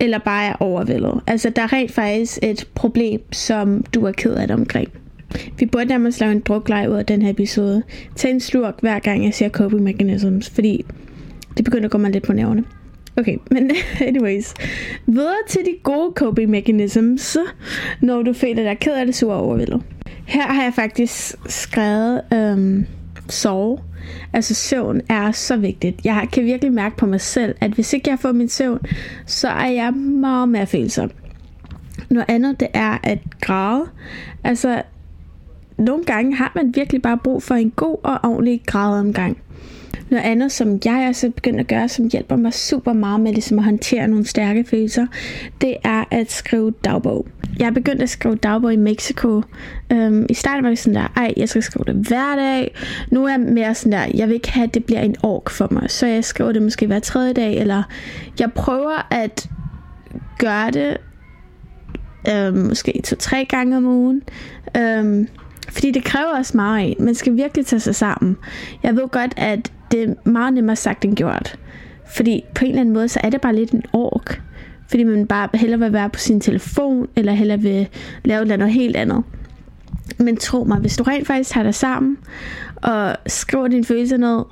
eller 0.00 0.18
bare 0.18 0.46
er 0.46 0.54
overvældet. 0.60 1.20
Altså, 1.26 1.50
der 1.50 1.62
er 1.62 1.72
rent 1.72 1.92
faktisk 1.92 2.38
et 2.42 2.68
problem, 2.74 3.32
som 3.32 3.84
du 3.94 4.04
er 4.06 4.12
ked 4.12 4.34
af 4.34 4.48
det 4.48 4.56
omkring. 4.56 4.88
Vi 5.58 5.66
burde 5.66 5.84
nærmest 5.84 6.20
lave 6.20 6.32
en 6.32 6.40
drukleje 6.40 6.90
ud 6.90 6.96
af 6.96 7.06
den 7.06 7.22
her 7.22 7.30
episode. 7.30 7.82
Tag 8.16 8.30
en 8.30 8.40
slurk 8.40 8.80
hver 8.80 8.98
gang 8.98 9.24
jeg 9.24 9.34
siger 9.34 9.48
coping 9.48 9.82
mechanisms, 9.82 10.50
fordi 10.50 10.84
det 11.56 11.64
begynder 11.64 11.84
at 11.84 11.90
gå 11.90 11.98
mig 11.98 12.10
lidt 12.10 12.24
på 12.24 12.32
nerverne. 12.32 12.64
Okay, 13.20 13.36
men 13.50 13.70
anyways. 14.08 14.54
Videre 15.06 15.36
til 15.48 15.60
de 15.64 15.74
gode 15.82 16.12
coping 16.16 16.50
mechanisms, 16.50 17.36
når 18.00 18.22
du 18.22 18.32
føler 18.32 18.62
dig 18.62 18.78
ked 18.78 18.92
af 18.92 19.06
det, 19.06 19.14
sur 19.14 19.32
og 19.32 19.42
overvældet. 19.42 19.82
Her 20.26 20.46
har 20.46 20.62
jeg 20.62 20.74
faktisk 20.74 21.34
skrevet 21.46 22.22
øhm, 22.34 22.86
sove. 23.28 23.78
Altså 24.32 24.54
søvn 24.54 25.00
er 25.08 25.32
så 25.32 25.56
vigtigt. 25.56 26.04
Jeg 26.04 26.28
kan 26.32 26.44
virkelig 26.44 26.72
mærke 26.72 26.96
på 26.96 27.06
mig 27.06 27.20
selv, 27.20 27.54
at 27.60 27.70
hvis 27.70 27.92
ikke 27.92 28.10
jeg 28.10 28.18
får 28.18 28.32
min 28.32 28.48
søvn, 28.48 28.80
så 29.26 29.48
er 29.48 29.68
jeg 29.68 29.92
meget 29.94 30.48
mere 30.48 30.66
følsom. 30.66 31.10
Noget 32.10 32.26
andet, 32.28 32.60
det 32.60 32.68
er 32.74 32.98
at 33.02 33.18
græde. 33.40 33.84
Altså, 34.44 34.82
nogle 35.78 36.04
gange 36.04 36.36
har 36.36 36.52
man 36.54 36.74
virkelig 36.74 37.02
bare 37.02 37.18
brug 37.18 37.42
for 37.42 37.54
en 37.54 37.70
god 37.70 37.96
og 38.02 38.18
ordentlig 38.22 38.62
grædeomgang. 38.66 39.38
Noget 40.10 40.24
andet, 40.24 40.52
som 40.52 40.80
jeg 40.84 41.06
også 41.08 41.26
er 41.26 41.30
begyndt 41.30 41.60
at 41.60 41.66
gøre, 41.66 41.88
som 41.88 42.08
hjælper 42.12 42.36
mig 42.36 42.54
super 42.54 42.92
meget 42.92 43.20
med 43.20 43.32
ligesom 43.32 43.58
at 43.58 43.64
håndtere 43.64 44.08
nogle 44.08 44.26
stærke 44.26 44.64
følelser, 44.64 45.06
det 45.60 45.76
er 45.84 46.04
at 46.10 46.32
skrive 46.32 46.70
dagbog. 46.84 47.26
Jeg 47.58 47.66
er 47.66 47.70
begyndt 47.70 48.02
at 48.02 48.10
skrive 48.10 48.34
dagbog 48.34 48.72
i 48.72 48.76
Mexico. 48.76 49.42
Øhm, 49.92 50.26
I 50.30 50.34
starten 50.34 50.64
var 50.64 50.68
det 50.68 50.78
sådan 50.78 50.94
der, 50.94 51.12
ej, 51.16 51.34
jeg 51.36 51.48
skal 51.48 51.62
skrive 51.62 51.84
det 51.84 52.08
hver 52.08 52.36
dag. 52.36 52.74
Nu 53.10 53.24
er 53.24 53.30
jeg 53.30 53.40
mere 53.40 53.74
sådan 53.74 53.92
der, 53.92 54.06
jeg 54.14 54.28
vil 54.28 54.34
ikke 54.34 54.52
have, 54.52 54.64
at 54.64 54.74
det 54.74 54.84
bliver 54.84 55.00
en 55.00 55.16
ork 55.22 55.50
for 55.50 55.68
mig. 55.70 55.90
Så 55.90 56.06
jeg 56.06 56.24
skriver 56.24 56.52
det 56.52 56.62
måske 56.62 56.86
hver 56.86 56.98
tredje 56.98 57.32
dag, 57.32 57.58
eller 57.58 57.82
jeg 58.40 58.52
prøver 58.52 59.08
at 59.10 59.48
gøre 60.38 60.70
det 60.70 60.96
um, 62.48 62.58
måske 62.58 63.00
to-tre 63.04 63.44
gange 63.44 63.76
om 63.76 63.86
ugen. 63.86 64.22
Um, 64.78 65.26
fordi 65.70 65.90
det 65.90 66.04
kræver 66.04 66.36
også 66.38 66.56
meget 66.56 66.80
af 66.80 66.96
Man 66.98 67.14
skal 67.14 67.36
virkelig 67.36 67.66
tage 67.66 67.80
sig 67.80 67.94
sammen. 67.94 68.36
Jeg 68.82 68.96
ved 68.96 69.08
godt, 69.08 69.34
at 69.36 69.72
det 69.92 70.02
er 70.02 70.30
meget 70.30 70.54
nemmere 70.54 70.76
sagt 70.76 71.04
end 71.04 71.16
gjort. 71.16 71.58
Fordi 72.16 72.44
på 72.54 72.64
en 72.64 72.70
eller 72.70 72.80
anden 72.80 72.94
måde, 72.94 73.08
så 73.08 73.20
er 73.24 73.30
det 73.30 73.40
bare 73.40 73.56
lidt 73.56 73.70
en 73.70 73.82
ork. 73.92 74.42
Fordi 74.88 75.04
man 75.04 75.26
bare 75.26 75.48
hellere 75.54 75.80
vil 75.80 75.92
være 75.92 76.10
på 76.10 76.18
sin 76.18 76.40
telefon, 76.40 77.08
eller 77.16 77.32
hellere 77.32 77.60
vil 77.60 77.88
lave 78.24 78.44
noget 78.44 78.72
helt 78.72 78.96
andet. 78.96 79.22
Men 80.18 80.36
tro 80.36 80.64
mig, 80.64 80.78
hvis 80.78 80.96
du 80.96 81.02
rent 81.02 81.26
faktisk 81.26 81.50
tager 81.50 81.64
dig 81.64 81.74
sammen, 81.74 82.18
og 82.76 83.16
skriver 83.26 83.68
dine 83.68 83.84
følelser 83.84 84.16
ned, 84.16 84.42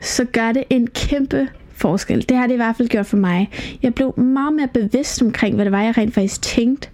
så 0.00 0.24
gør 0.24 0.52
det 0.52 0.64
en 0.70 0.86
kæmpe 0.86 1.48
forskel. 1.72 2.28
Det 2.28 2.36
har 2.36 2.46
det 2.46 2.54
i 2.54 2.56
hvert 2.56 2.76
fald 2.76 2.88
gjort 2.88 3.06
for 3.06 3.16
mig. 3.16 3.50
Jeg 3.82 3.94
blev 3.94 4.18
meget 4.18 4.52
mere 4.52 4.68
bevidst 4.68 5.22
omkring, 5.22 5.54
hvad 5.54 5.64
det 5.64 5.72
var, 5.72 5.82
jeg 5.82 5.98
rent 5.98 6.14
faktisk 6.14 6.42
tænkte. 6.42 6.88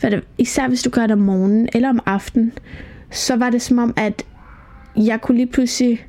Hvad 0.00 0.10
det, 0.10 0.24
især 0.38 0.68
hvis 0.68 0.82
du 0.82 0.90
gør 0.90 1.02
det 1.02 1.12
om 1.12 1.18
morgenen 1.18 1.68
eller 1.74 1.88
om 1.88 2.00
aftenen, 2.06 2.52
så 3.10 3.36
var 3.36 3.50
det 3.50 3.62
som 3.62 3.78
om, 3.78 3.94
at 3.96 4.24
jeg 4.96 5.20
kunne 5.20 5.36
lige 5.36 5.46
pludselig 5.46 6.06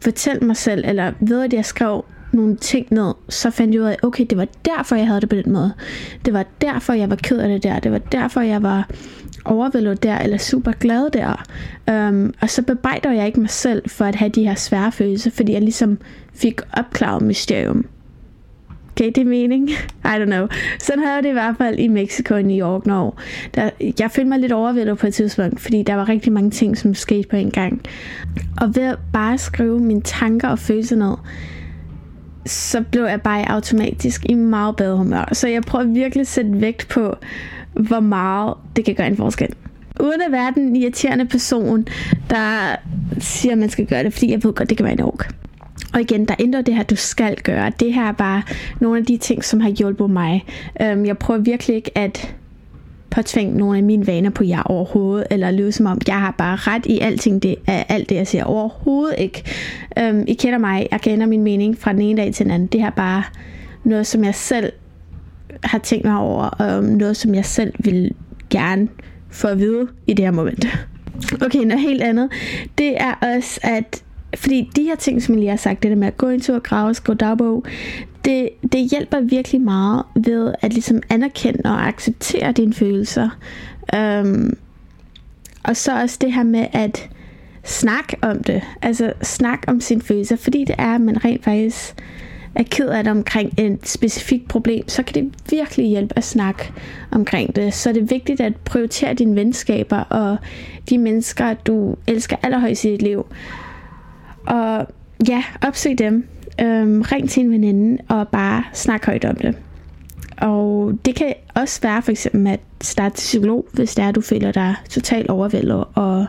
fortælle 0.00 0.46
mig 0.46 0.56
selv, 0.56 0.84
eller 0.86 1.12
ved 1.20 1.42
at 1.42 1.52
jeg 1.52 1.64
skrev 1.64 2.04
nogle 2.32 2.56
ting 2.56 2.86
ned, 2.90 3.14
så 3.28 3.50
fandt 3.50 3.74
jeg 3.74 3.82
ud 3.82 3.86
af, 3.86 3.96
okay, 4.02 4.26
det 4.30 4.38
var 4.38 4.46
derfor, 4.64 4.96
jeg 4.96 5.06
havde 5.06 5.20
det 5.20 5.28
på 5.28 5.36
den 5.36 5.52
måde. 5.52 5.72
Det 6.24 6.34
var 6.34 6.44
derfor, 6.60 6.92
jeg 6.92 7.10
var 7.10 7.16
ked 7.16 7.38
af 7.38 7.48
det 7.48 7.62
der. 7.62 7.78
Det 7.78 7.92
var 7.92 7.98
derfor, 7.98 8.40
jeg 8.40 8.62
var 8.62 8.88
overvældet 9.44 10.02
der, 10.02 10.18
eller 10.18 10.38
super 10.38 10.72
glad 10.72 11.10
der. 11.10 11.44
Um, 12.08 12.34
og 12.40 12.50
så 12.50 12.62
bebrejder 12.62 13.12
jeg 13.12 13.26
ikke 13.26 13.40
mig 13.40 13.50
selv 13.50 13.90
for 13.90 14.04
at 14.04 14.14
have 14.14 14.28
de 14.28 14.44
her 14.44 14.54
svære 14.54 14.92
følelser, 14.92 15.30
fordi 15.30 15.52
jeg 15.52 15.60
ligesom 15.60 15.98
fik 16.34 16.60
opklaret 16.72 17.22
mysterium. 17.22 17.86
Gav 18.96 19.10
det 19.10 19.26
mening? 19.26 19.70
I 20.04 20.16
don't 20.18 20.24
know. 20.24 20.46
Sådan 20.78 21.04
havde 21.04 21.22
det 21.22 21.28
i 21.28 21.32
hvert 21.32 21.56
fald 21.58 21.78
i 21.78 21.88
Mexico 21.88 22.34
og 22.34 22.42
New 22.42 22.66
York, 22.66 22.86
når 22.86 23.20
der, 23.54 23.70
jeg 23.98 24.10
følte 24.10 24.28
mig 24.28 24.38
lidt 24.38 24.52
overvældet 24.52 24.98
på 24.98 25.06
et 25.06 25.14
tidspunkt, 25.14 25.60
fordi 25.60 25.82
der 25.82 25.94
var 25.94 26.08
rigtig 26.08 26.32
mange 26.32 26.50
ting, 26.50 26.78
som 26.78 26.94
skete 26.94 27.28
på 27.28 27.36
en 27.36 27.50
gang. 27.50 27.82
Og 28.60 28.76
ved 28.76 28.82
at 28.82 28.98
bare 29.12 29.38
skrive 29.38 29.80
mine 29.80 30.00
tanker 30.00 30.48
og 30.48 30.58
følelser 30.58 30.96
ned, 30.96 31.16
så 32.46 32.82
blev 32.90 33.04
jeg 33.04 33.22
bare 33.22 33.50
automatisk 33.50 34.26
i 34.28 34.34
meget 34.34 34.76
bedre 34.76 34.96
humør. 34.96 35.28
Så 35.32 35.48
jeg 35.48 35.62
prøver 35.62 35.84
virkelig 35.84 36.20
at 36.20 36.26
sætte 36.26 36.60
vægt 36.60 36.88
på, 36.88 37.16
hvor 37.72 38.00
meget 38.00 38.54
det 38.76 38.84
kan 38.84 38.94
gøre 38.94 39.06
en 39.06 39.16
forskel. 39.16 39.48
Uden 40.00 40.22
at 40.26 40.32
være 40.32 40.52
den 40.54 40.76
irriterende 40.76 41.26
person, 41.26 41.86
der 42.30 42.76
siger, 43.18 43.52
at 43.52 43.58
man 43.58 43.68
skal 43.68 43.86
gøre 43.86 44.04
det, 44.04 44.12
fordi 44.12 44.30
jeg 44.30 44.44
ved 44.44 44.52
godt, 44.52 44.68
det 44.68 44.76
kan 44.76 44.84
være 44.84 44.92
en 44.92 45.02
ork. 45.02 45.34
Og 45.96 46.02
igen, 46.02 46.24
der 46.24 46.34
ændrer 46.38 46.62
det 46.62 46.74
her, 46.74 46.82
du 46.82 46.96
skal 46.96 47.36
gøre. 47.36 47.72
Det 47.80 47.94
her 47.94 48.04
er 48.04 48.12
bare 48.12 48.42
nogle 48.80 48.98
af 48.98 49.04
de 49.04 49.16
ting, 49.16 49.44
som 49.44 49.60
har 49.60 49.70
hjulpet 49.70 50.10
mig. 50.10 50.44
Øhm, 50.82 51.06
jeg 51.06 51.18
prøver 51.18 51.40
virkelig 51.40 51.76
ikke 51.76 51.98
at 51.98 52.34
påtvinge 53.10 53.58
nogle 53.58 53.78
af 53.78 53.84
mine 53.84 54.06
vaner 54.06 54.30
på 54.30 54.44
jer 54.44 54.62
overhovedet, 54.62 55.26
eller 55.30 55.50
lyde 55.50 55.72
som 55.72 55.86
om, 55.86 56.00
jeg 56.06 56.20
har 56.20 56.34
bare 56.38 56.56
ret 56.56 56.86
i 56.86 56.98
alting, 56.98 57.42
det 57.42 57.56
er 57.66 57.82
alt 57.88 58.08
det, 58.08 58.16
jeg 58.16 58.26
siger. 58.26 58.44
Overhovedet 58.44 59.14
ikke. 59.18 59.42
Øhm, 59.98 60.24
I 60.28 60.34
kender 60.34 60.58
mig, 60.58 60.88
jeg 60.92 61.00
kender 61.00 61.26
min 61.26 61.42
mening 61.42 61.78
fra 61.78 61.92
den 61.92 62.00
ene 62.00 62.22
dag 62.22 62.34
til 62.34 62.44
den 62.44 62.52
anden. 62.52 62.68
Det 62.68 62.80
her 62.80 62.86
er 62.86 62.94
bare 62.96 63.22
noget, 63.84 64.06
som 64.06 64.24
jeg 64.24 64.34
selv 64.34 64.72
har 65.64 65.78
tænkt 65.78 66.04
mig 66.04 66.18
over, 66.18 66.62
øhm, 66.62 66.86
noget, 66.86 67.16
som 67.16 67.34
jeg 67.34 67.44
selv 67.44 67.72
vil 67.78 68.14
gerne 68.50 68.88
få 69.30 69.48
at 69.48 69.58
vide 69.58 69.88
i 70.06 70.14
det 70.14 70.24
her 70.24 70.32
moment. 70.32 70.66
Okay, 71.44 71.58
noget 71.58 71.80
helt 71.80 72.02
andet. 72.02 72.28
Det 72.78 73.00
er 73.02 73.12
også, 73.36 73.60
at 73.62 74.02
fordi 74.36 74.70
de 74.76 74.82
her 74.82 74.96
ting, 74.96 75.22
som 75.22 75.34
jeg 75.34 75.40
lige 75.40 75.50
har 75.50 75.56
sagt, 75.56 75.82
det 75.82 75.90
der 75.90 75.96
med 75.96 76.06
at 76.06 76.16
gå 76.16 76.28
en 76.28 76.40
tur, 76.40 76.58
grave, 76.58 76.94
skrive 76.94 77.16
dagbog, 77.16 77.64
det, 78.24 78.48
det 78.72 78.90
hjælper 78.90 79.20
virkelig 79.20 79.60
meget 79.60 80.02
ved 80.14 80.54
at 80.62 80.72
ligesom 80.72 81.02
anerkende 81.10 81.60
og 81.64 81.88
acceptere 81.88 82.52
dine 82.52 82.74
følelser. 82.74 83.28
Um, 83.96 84.56
og 85.64 85.76
så 85.76 86.00
også 86.00 86.18
det 86.20 86.32
her 86.32 86.42
med 86.42 86.66
at 86.72 87.08
snakke 87.64 88.16
om 88.22 88.42
det. 88.42 88.62
Altså 88.82 89.12
snak 89.22 89.64
om 89.66 89.80
sine 89.80 90.02
følelser, 90.02 90.36
fordi 90.36 90.64
det 90.64 90.74
er, 90.78 90.94
at 90.94 91.00
man 91.00 91.24
rent 91.24 91.44
faktisk 91.44 91.94
er 92.54 92.62
ked 92.62 92.88
af 92.88 93.04
det 93.04 93.10
omkring 93.10 93.54
et 93.58 93.88
specifikt 93.88 94.48
problem, 94.48 94.88
så 94.88 95.02
kan 95.02 95.14
det 95.14 95.34
virkelig 95.50 95.86
hjælpe 95.86 96.12
at 96.16 96.24
snakke 96.24 96.72
omkring 97.10 97.56
det. 97.56 97.74
Så 97.74 97.92
det 97.92 98.02
er 98.02 98.06
vigtigt 98.06 98.40
at 98.40 98.56
prioritere 98.56 99.14
dine 99.14 99.36
venskaber 99.36 99.98
og 99.98 100.36
de 100.90 100.98
mennesker, 100.98 101.54
du 101.54 101.96
elsker 102.06 102.36
allerhøjst 102.42 102.84
i 102.84 102.90
dit 102.90 103.02
liv. 103.02 103.26
Og 104.46 104.86
ja, 105.28 105.44
opsøg 105.62 105.98
dem. 105.98 106.28
Øhm, 106.60 107.02
ring 107.02 107.30
til 107.30 107.42
en 107.42 107.50
veninde 107.50 108.02
og 108.08 108.28
bare 108.28 108.64
snak 108.72 109.06
højt 109.06 109.24
om 109.24 109.36
det. 109.36 109.54
Og 110.36 110.98
det 111.04 111.14
kan 111.14 111.34
også 111.54 111.80
være 111.82 112.02
for 112.02 112.10
eksempel 112.10 112.46
at 112.46 112.60
starte 112.80 113.16
til 113.16 113.24
psykolog, 113.24 113.66
hvis 113.72 113.94
det 113.94 114.04
er, 114.04 114.10
du 114.10 114.20
føler 114.20 114.52
dig 114.52 114.74
totalt 114.90 115.30
overvældet 115.30 115.84
og 115.94 116.26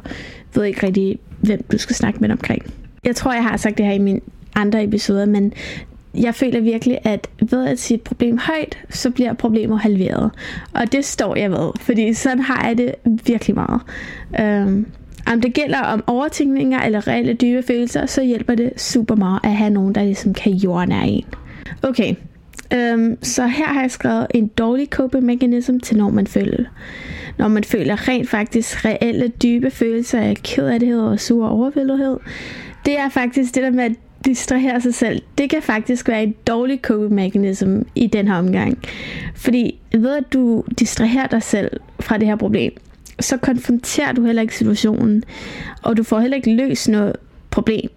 ved 0.55 0.63
ikke 0.63 0.86
rigtig, 0.86 1.19
hvem 1.41 1.63
du 1.71 1.77
skal 1.77 1.95
snakke 1.95 2.19
med 2.19 2.31
omkring. 2.31 2.74
Jeg 3.03 3.15
tror, 3.15 3.33
jeg 3.33 3.43
har 3.43 3.57
sagt 3.57 3.77
det 3.77 3.86
her 3.86 3.93
i 3.93 4.00
mine 4.00 4.19
andre 4.55 4.83
episoder, 4.83 5.25
men 5.25 5.53
jeg 6.13 6.36
føler 6.36 6.59
virkelig, 6.59 6.97
at 7.03 7.27
ved 7.50 7.67
at 7.67 7.79
sige 7.79 7.95
et 7.95 8.01
problem 8.01 8.38
højt, 8.38 8.77
så 8.89 9.09
bliver 9.09 9.33
problemer 9.33 9.77
halveret. 9.77 10.31
Og 10.74 10.91
det 10.91 11.05
står 11.05 11.36
jeg 11.36 11.51
ved, 11.51 11.71
fordi 11.81 12.13
sådan 12.13 12.39
har 12.39 12.67
jeg 12.67 12.77
det 12.77 12.95
virkelig 13.25 13.55
meget. 13.55 13.81
Øhm, 14.39 14.86
om 15.31 15.41
det 15.41 15.53
gælder 15.53 15.79
om 15.79 16.03
overtænkninger 16.07 16.79
eller 16.79 17.07
reelle 17.07 17.34
dybe 17.34 17.63
følelser, 17.63 18.05
så 18.05 18.24
hjælper 18.24 18.55
det 18.55 18.81
super 18.81 19.15
meget 19.15 19.39
at 19.43 19.55
have 19.55 19.69
nogen, 19.69 19.96
der 19.96 20.03
ligesom 20.03 20.34
kan 20.34 20.51
jordnære 20.51 21.07
en. 21.07 21.25
Okay, 21.84 22.15
øhm, 22.74 23.17
så 23.22 23.48
her 23.48 23.65
har 23.65 23.81
jeg 23.81 23.91
skrevet 23.91 24.27
en 24.34 24.48
dårlig 24.48 24.88
coping 24.88 25.24
mechanism 25.24 25.77
til 25.77 25.98
når 25.98 26.10
man 26.10 26.27
føler. 26.27 26.63
Når 27.38 27.48
man 27.48 27.63
føler 27.63 28.07
rent 28.07 28.29
faktisk 28.29 28.86
reelle 28.86 29.27
dybe 29.27 29.72
følelser 29.72 30.19
af 30.19 30.38
kedelighed 30.43 31.01
og 31.01 31.19
sur 31.19 31.48
overvældethed. 31.48 32.17
Det 32.86 33.00
er 33.00 33.10
faktisk 33.10 33.55
det 33.55 33.63
der 33.63 33.72
med 33.72 33.84
at 33.84 33.91
distrahere 34.25 34.81
sig 34.81 34.93
selv. 34.93 35.22
Det 35.38 35.50
kan 35.50 35.62
faktisk 35.62 36.07
være 36.07 36.24
en 36.24 36.36
dårlig 36.48 36.79
coping 36.81 37.13
mechanism 37.13 37.79
i 37.96 38.07
den 38.07 38.27
her 38.27 38.36
omgang. 38.36 38.77
Fordi 39.36 39.79
ved 39.91 40.17
at 40.17 40.34
du 40.34 40.63
distraherer 40.79 41.27
dig 41.27 41.44
selv 41.44 41.72
fra 42.00 42.18
det 42.18 42.27
her 42.27 42.35
problem, 42.35 42.72
så 43.20 43.38
konfronterer 43.38 44.12
du 44.12 44.25
heller 44.25 44.42
ikke 44.42 44.56
situationen, 44.56 45.24
og 45.84 45.98
du 45.98 46.03
får 46.03 46.20
heller 46.20 46.36
ikke 46.36 46.56
løst 46.56 46.90
noget 46.90 47.16
problem. 47.50 47.90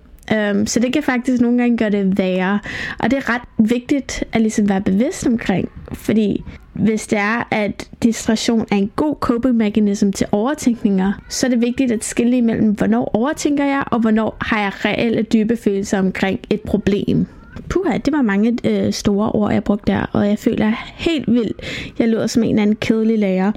Um, 0.51 0.67
så 0.67 0.81
det 0.81 0.93
kan 0.93 1.03
faktisk 1.03 1.43
nogle 1.43 1.59
gange 1.59 1.77
gøre 1.77 1.91
det 1.91 2.19
værre. 2.19 2.59
Og 2.99 3.11
det 3.11 3.17
er 3.17 3.35
ret 3.35 3.43
vigtigt 3.59 4.25
at 4.33 4.41
ligesom 4.41 4.69
være 4.69 4.81
bevidst 4.81 5.27
omkring, 5.27 5.69
fordi 5.93 6.43
hvis 6.73 7.07
det 7.07 7.19
er, 7.19 7.49
at 7.51 7.91
distraktion 8.03 8.67
er 8.71 8.77
en 8.77 8.91
god 8.97 9.17
coping 9.21 9.57
mechanism 9.57 10.11
til 10.11 10.27
overtænkninger, 10.33 11.13
så 11.29 11.47
er 11.47 11.51
det 11.51 11.61
vigtigt 11.61 11.93
at 11.93 12.05
skille 12.05 12.37
imellem, 12.37 12.71
hvornår 12.71 13.11
overtænker 13.17 13.65
jeg, 13.65 13.85
og 13.87 14.01
hvornår 14.01 14.37
har 14.41 14.61
jeg 14.61 14.73
reelle 14.85 15.23
dybe 15.23 15.57
følelser 15.57 15.99
omkring 15.99 16.41
et 16.51 16.61
problem. 16.61 17.27
Puha, 17.69 17.99
det 17.99 18.13
var 18.13 18.23
mange 18.23 18.59
øh, 18.65 18.93
store 18.93 19.33
ord, 19.33 19.53
jeg 19.53 19.65
brugte 19.65 19.93
der, 19.93 20.07
og 20.13 20.29
jeg 20.29 20.39
føler 20.39 20.73
helt 20.97 21.33
vildt, 21.33 21.93
jeg 21.99 22.09
lyder 22.09 22.27
som 22.27 22.43
en 22.43 22.49
eller 22.49 22.63
anden 22.63 22.77
kedelig 22.77 23.19
lærer. 23.19 23.53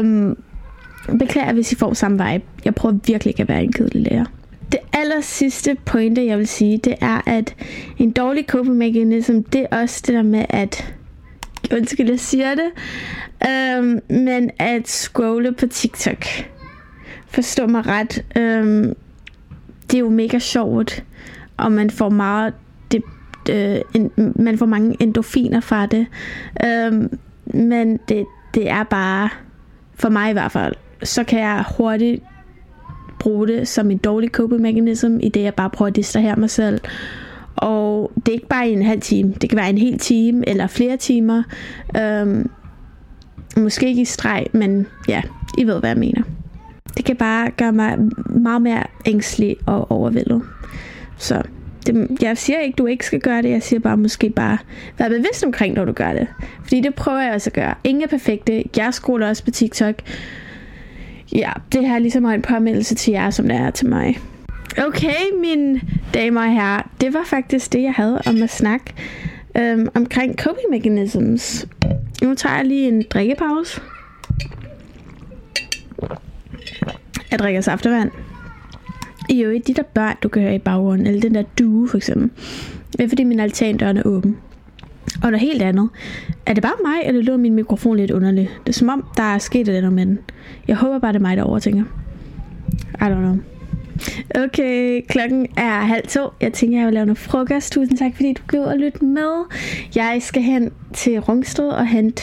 Um, 0.00 0.36
Beklager, 1.18 1.52
hvis 1.52 1.72
I 1.72 1.76
får 1.76 1.94
samme 1.94 2.24
vibe. 2.24 2.44
Jeg 2.64 2.74
prøver 2.74 2.98
virkelig 3.06 3.30
ikke 3.30 3.42
at 3.42 3.48
være 3.48 3.64
en 3.64 3.72
kedelig 3.72 4.12
lærer. 4.12 4.24
Det 4.72 4.80
aller 4.92 5.20
sidste 5.20 5.76
pointe, 5.84 6.26
jeg 6.26 6.38
vil 6.38 6.48
sige, 6.48 6.78
det 6.78 6.94
er, 7.00 7.20
at 7.26 7.54
en 7.98 8.10
dårlig 8.10 8.44
coping 8.48 8.76
mechanism, 8.76 9.40
det 9.40 9.66
er 9.70 9.76
også 9.76 10.02
det 10.06 10.14
der 10.14 10.22
med 10.22 10.44
at 10.48 10.94
undskyld, 11.72 12.10
jeg 12.10 12.20
siger 12.20 12.54
det, 12.54 12.70
øhm, 13.48 14.00
men 14.24 14.50
at 14.58 14.88
scrolle 14.88 15.52
på 15.52 15.66
TikTok. 15.66 16.24
Forstå 17.26 17.66
mig 17.66 17.86
ret. 17.86 18.24
Øhm, 18.36 18.94
det 19.82 19.94
er 19.94 20.00
jo 20.00 20.08
mega 20.08 20.38
sjovt, 20.38 21.04
og 21.56 21.72
man 21.72 21.90
får 21.90 22.08
meget 22.08 22.54
det, 22.92 23.02
øh, 23.50 23.80
en, 23.94 24.32
man 24.36 24.58
får 24.58 24.66
mange 24.66 24.96
endorfiner 25.00 25.60
fra 25.60 25.86
det. 25.86 26.06
Øhm, 26.64 27.18
men 27.46 27.96
det, 28.08 28.26
det 28.54 28.70
er 28.70 28.82
bare, 28.82 29.28
for 29.94 30.08
mig 30.08 30.30
i 30.30 30.32
hvert 30.32 30.52
fald, 30.52 30.74
så 31.02 31.24
kan 31.24 31.40
jeg 31.40 31.64
hurtigt 31.76 32.22
bruge 33.18 33.48
det 33.48 33.68
som 33.68 33.90
en 33.90 33.98
dårlig 33.98 34.30
coping 34.30 34.62
mechanism, 34.62 35.16
i 35.20 35.28
det 35.28 35.42
jeg 35.42 35.54
bare 35.54 35.70
prøver 35.70 35.88
at 35.88 35.96
distrahere 35.96 36.36
mig 36.36 36.50
selv. 36.50 36.80
Og 37.56 38.12
det 38.16 38.28
er 38.28 38.32
ikke 38.32 38.48
bare 38.48 38.68
en 38.68 38.82
halv 38.82 39.00
time, 39.00 39.34
det 39.40 39.50
kan 39.50 39.58
være 39.58 39.70
en 39.70 39.78
hel 39.78 39.98
time 39.98 40.48
eller 40.48 40.66
flere 40.66 40.96
timer. 40.96 41.42
Øhm, 41.96 42.50
måske 43.56 43.88
ikke 43.88 44.02
i 44.02 44.04
streg, 44.04 44.46
men 44.52 44.86
ja, 45.08 45.22
I 45.58 45.64
ved, 45.64 45.80
hvad 45.80 45.90
jeg 45.90 45.98
mener. 45.98 46.22
Det 46.96 47.04
kan 47.04 47.16
bare 47.16 47.50
gøre 47.50 47.72
mig 47.72 47.98
meget 48.26 48.62
mere 48.62 48.82
ængstelig 49.06 49.56
og 49.66 49.90
overvældet. 49.90 50.42
Så 51.18 51.42
det, 51.86 52.22
jeg 52.22 52.38
siger 52.38 52.60
ikke, 52.60 52.76
du 52.76 52.86
ikke 52.86 53.06
skal 53.06 53.20
gøre 53.20 53.42
det. 53.42 53.50
Jeg 53.50 53.62
siger 53.62 53.80
bare, 53.80 53.96
måske 53.96 54.30
bare 54.30 54.58
vær 54.98 55.08
bevidst 55.08 55.44
omkring, 55.44 55.74
når 55.74 55.84
du 55.84 55.92
gør 55.92 56.12
det. 56.12 56.26
Fordi 56.62 56.80
det 56.80 56.94
prøver 56.94 57.20
jeg 57.20 57.34
også 57.34 57.50
at 57.50 57.54
gøre. 57.54 57.74
Ingen 57.84 58.02
er 58.02 58.08
perfekte. 58.08 58.64
Jeg 58.76 58.94
scroller 58.94 59.28
også 59.28 59.44
på 59.44 59.50
TikTok. 59.50 59.94
Ja, 61.34 61.52
det 61.72 61.88
her 61.88 61.94
er 61.94 61.98
ligesom 61.98 62.24
en 62.24 62.42
påmeldelse 62.42 62.94
til 62.94 63.12
jer, 63.12 63.30
som 63.30 63.48
det 63.48 63.56
er 63.56 63.70
til 63.70 63.88
mig. 63.88 64.18
Okay, 64.78 65.14
mine 65.40 65.80
damer 66.14 66.40
og 66.40 66.52
herrer. 66.52 66.82
Det 67.00 67.14
var 67.14 67.24
faktisk 67.24 67.72
det, 67.72 67.82
jeg 67.82 67.92
havde 67.92 68.20
om 68.26 68.42
at 68.42 68.50
snakke 68.50 68.94
øhm, 69.56 69.88
omkring 69.94 70.38
coping 70.38 70.70
mechanisms. 70.70 71.66
Nu 72.22 72.34
tager 72.34 72.56
jeg 72.56 72.64
lige 72.64 72.88
en 72.88 73.04
drikkepause. 73.10 73.80
Jeg 77.30 77.38
drikker 77.38 77.60
saftevand. 77.60 78.10
I 79.28 79.42
øvrigt, 79.42 79.66
de 79.66 79.74
der 79.74 79.82
børn, 79.82 80.16
du 80.22 80.28
kan 80.28 80.42
høre 80.42 80.54
i 80.54 80.58
baggrunden, 80.58 81.06
eller 81.06 81.20
den 81.20 81.34
der 81.34 81.42
due 81.58 81.88
for 81.88 81.96
eksempel, 81.96 82.30
det 82.92 83.04
er 83.04 83.08
fordi 83.08 83.24
min 83.24 83.40
altandøren 83.40 83.96
er 83.96 84.02
åben. 84.04 84.36
Og 85.22 85.30
noget 85.30 85.40
helt 85.40 85.62
andet. 85.62 85.88
Er 86.46 86.54
det 86.54 86.62
bare 86.62 86.72
mig, 86.84 87.00
eller 87.04 87.22
lyder 87.22 87.36
min 87.36 87.54
mikrofon 87.54 87.96
lidt 87.96 88.10
underligt? 88.10 88.60
Det 88.66 88.68
er 88.68 88.78
som 88.78 88.88
om, 88.88 89.04
der 89.16 89.22
er 89.22 89.38
sket 89.38 89.66
lidt 89.66 89.92
med 89.92 90.06
den. 90.06 90.18
Jeg 90.68 90.76
håber 90.76 90.98
bare, 90.98 91.12
det 91.12 91.18
er 91.18 91.22
mig, 91.22 91.36
der 91.36 91.42
overtænker. 91.42 91.84
I 92.94 93.04
don't 93.04 93.14
know. 93.14 93.36
Okay, 94.34 95.02
klokken 95.08 95.46
er 95.56 95.80
halv 95.80 96.06
to. 96.06 96.20
Jeg 96.40 96.52
tænker, 96.52 96.78
jeg 96.78 96.86
vil 96.86 96.94
lave 96.94 97.06
noget 97.06 97.18
frokost. 97.18 97.72
Tusind 97.72 97.98
tak, 97.98 98.14
fordi 98.14 98.32
du 98.32 98.42
blev 98.48 98.62
og 98.62 98.78
lytte 98.78 99.04
med. 99.04 99.44
Jeg 99.94 100.18
skal 100.20 100.42
hen 100.42 100.70
til 100.94 101.18
Rungsted 101.18 101.68
og 101.68 101.86
hente 101.86 102.22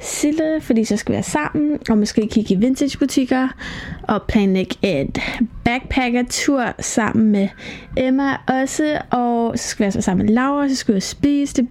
Sille, 0.00 0.60
fordi 0.60 0.84
så 0.84 0.96
skal 0.96 1.12
vi 1.12 1.14
være 1.14 1.22
sammen. 1.22 1.78
Og 1.90 1.98
måske 1.98 2.28
kigge 2.32 2.54
i 2.54 2.58
vintagebutikker. 2.58 3.48
Og 4.02 4.22
planlægge 4.28 4.74
et 4.82 5.18
backpacker-tur 5.68 6.62
sammen 6.80 7.32
med 7.32 7.48
Emma 7.96 8.36
også. 8.46 8.98
Og 9.10 9.58
så 9.58 9.68
skal 9.68 9.86
vi 9.86 9.94
være 9.94 10.02
sammen 10.02 10.26
med 10.26 10.34
Laura, 10.34 10.68
så 10.68 10.74
skal 10.74 10.94
vi 10.94 11.00
spise 11.00 11.54
det. 11.54 11.68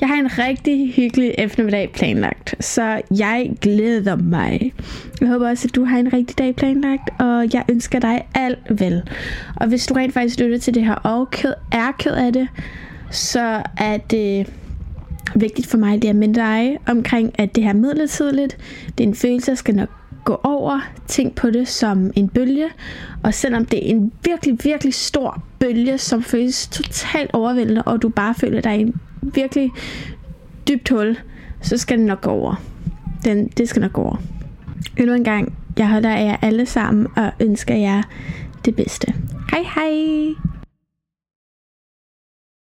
Jeg 0.00 0.08
har 0.08 0.16
en 0.16 0.38
rigtig 0.38 0.92
hyggelig 0.92 1.34
eftermiddag 1.38 1.90
planlagt. 1.94 2.54
Så 2.64 3.00
jeg 3.18 3.52
glæder 3.60 4.16
mig. 4.16 4.72
Jeg 5.20 5.28
håber 5.28 5.48
også, 5.48 5.68
at 5.68 5.74
du 5.74 5.84
har 5.84 5.98
en 5.98 6.12
rigtig 6.12 6.38
dag 6.38 6.56
planlagt. 6.56 7.10
Og 7.20 7.46
jeg 7.52 7.64
ønsker 7.70 7.98
dig 7.98 8.26
alt 8.34 8.80
vel. 8.80 9.02
Og 9.56 9.68
hvis 9.68 9.86
du 9.86 9.94
rent 9.94 10.14
faktisk 10.14 10.40
lytter 10.40 10.58
til 10.58 10.74
det 10.74 10.84
her 10.84 10.94
og 10.94 11.28
er 11.72 11.92
ked 11.98 12.12
af 12.12 12.32
det, 12.32 12.48
så 13.10 13.62
er 13.76 13.96
det 13.96 14.52
vigtigt 15.34 15.66
for 15.66 15.78
mig, 15.78 16.02
det 16.02 16.10
er 16.10 16.14
med 16.14 16.34
dig 16.34 16.78
omkring, 16.86 17.32
at 17.38 17.54
det 17.54 17.64
her 17.64 17.70
er 17.70 17.74
midlertidigt. 17.74 18.56
Det 18.98 19.04
er 19.04 19.08
en 19.08 19.14
følelse, 19.14 19.50
der 19.50 19.56
skal 19.56 19.74
nok 19.74 19.99
gå 20.24 20.40
over. 20.42 20.80
Tænk 21.06 21.34
på 21.34 21.50
det 21.50 21.68
som 21.68 22.10
en 22.16 22.28
bølge. 22.28 22.68
Og 23.22 23.34
selvom 23.34 23.64
det 23.64 23.86
er 23.86 23.90
en 23.90 24.12
virkelig, 24.24 24.58
virkelig 24.64 24.94
stor 24.94 25.42
bølge, 25.58 25.98
som 25.98 26.22
føles 26.22 26.68
totalt 26.68 27.30
overvældende, 27.32 27.82
og 27.82 28.02
du 28.02 28.08
bare 28.08 28.34
føler 28.34 28.60
dig 28.60 28.78
i 28.78 28.80
en 28.80 28.94
virkelig 29.22 29.70
dybt 30.68 30.88
hul, 30.88 31.18
så 31.60 31.76
skal 31.76 31.98
den 31.98 32.06
nok 32.06 32.20
gå 32.20 32.30
over. 32.30 32.54
Den, 33.24 33.48
det 33.48 33.68
skal 33.68 33.82
nok 33.82 33.92
gå 33.92 34.02
over. 34.02 34.16
Endnu 34.96 35.14
en 35.14 35.24
gang, 35.24 35.54
jeg 35.78 35.88
holder 35.88 36.10
af 36.10 36.24
jer 36.24 36.36
alle 36.42 36.66
sammen 36.66 37.06
og 37.16 37.32
ønsker 37.40 37.74
jer 37.74 38.02
det 38.64 38.76
bedste. 38.76 39.14
Hej 39.50 39.62
hej! 39.74 40.59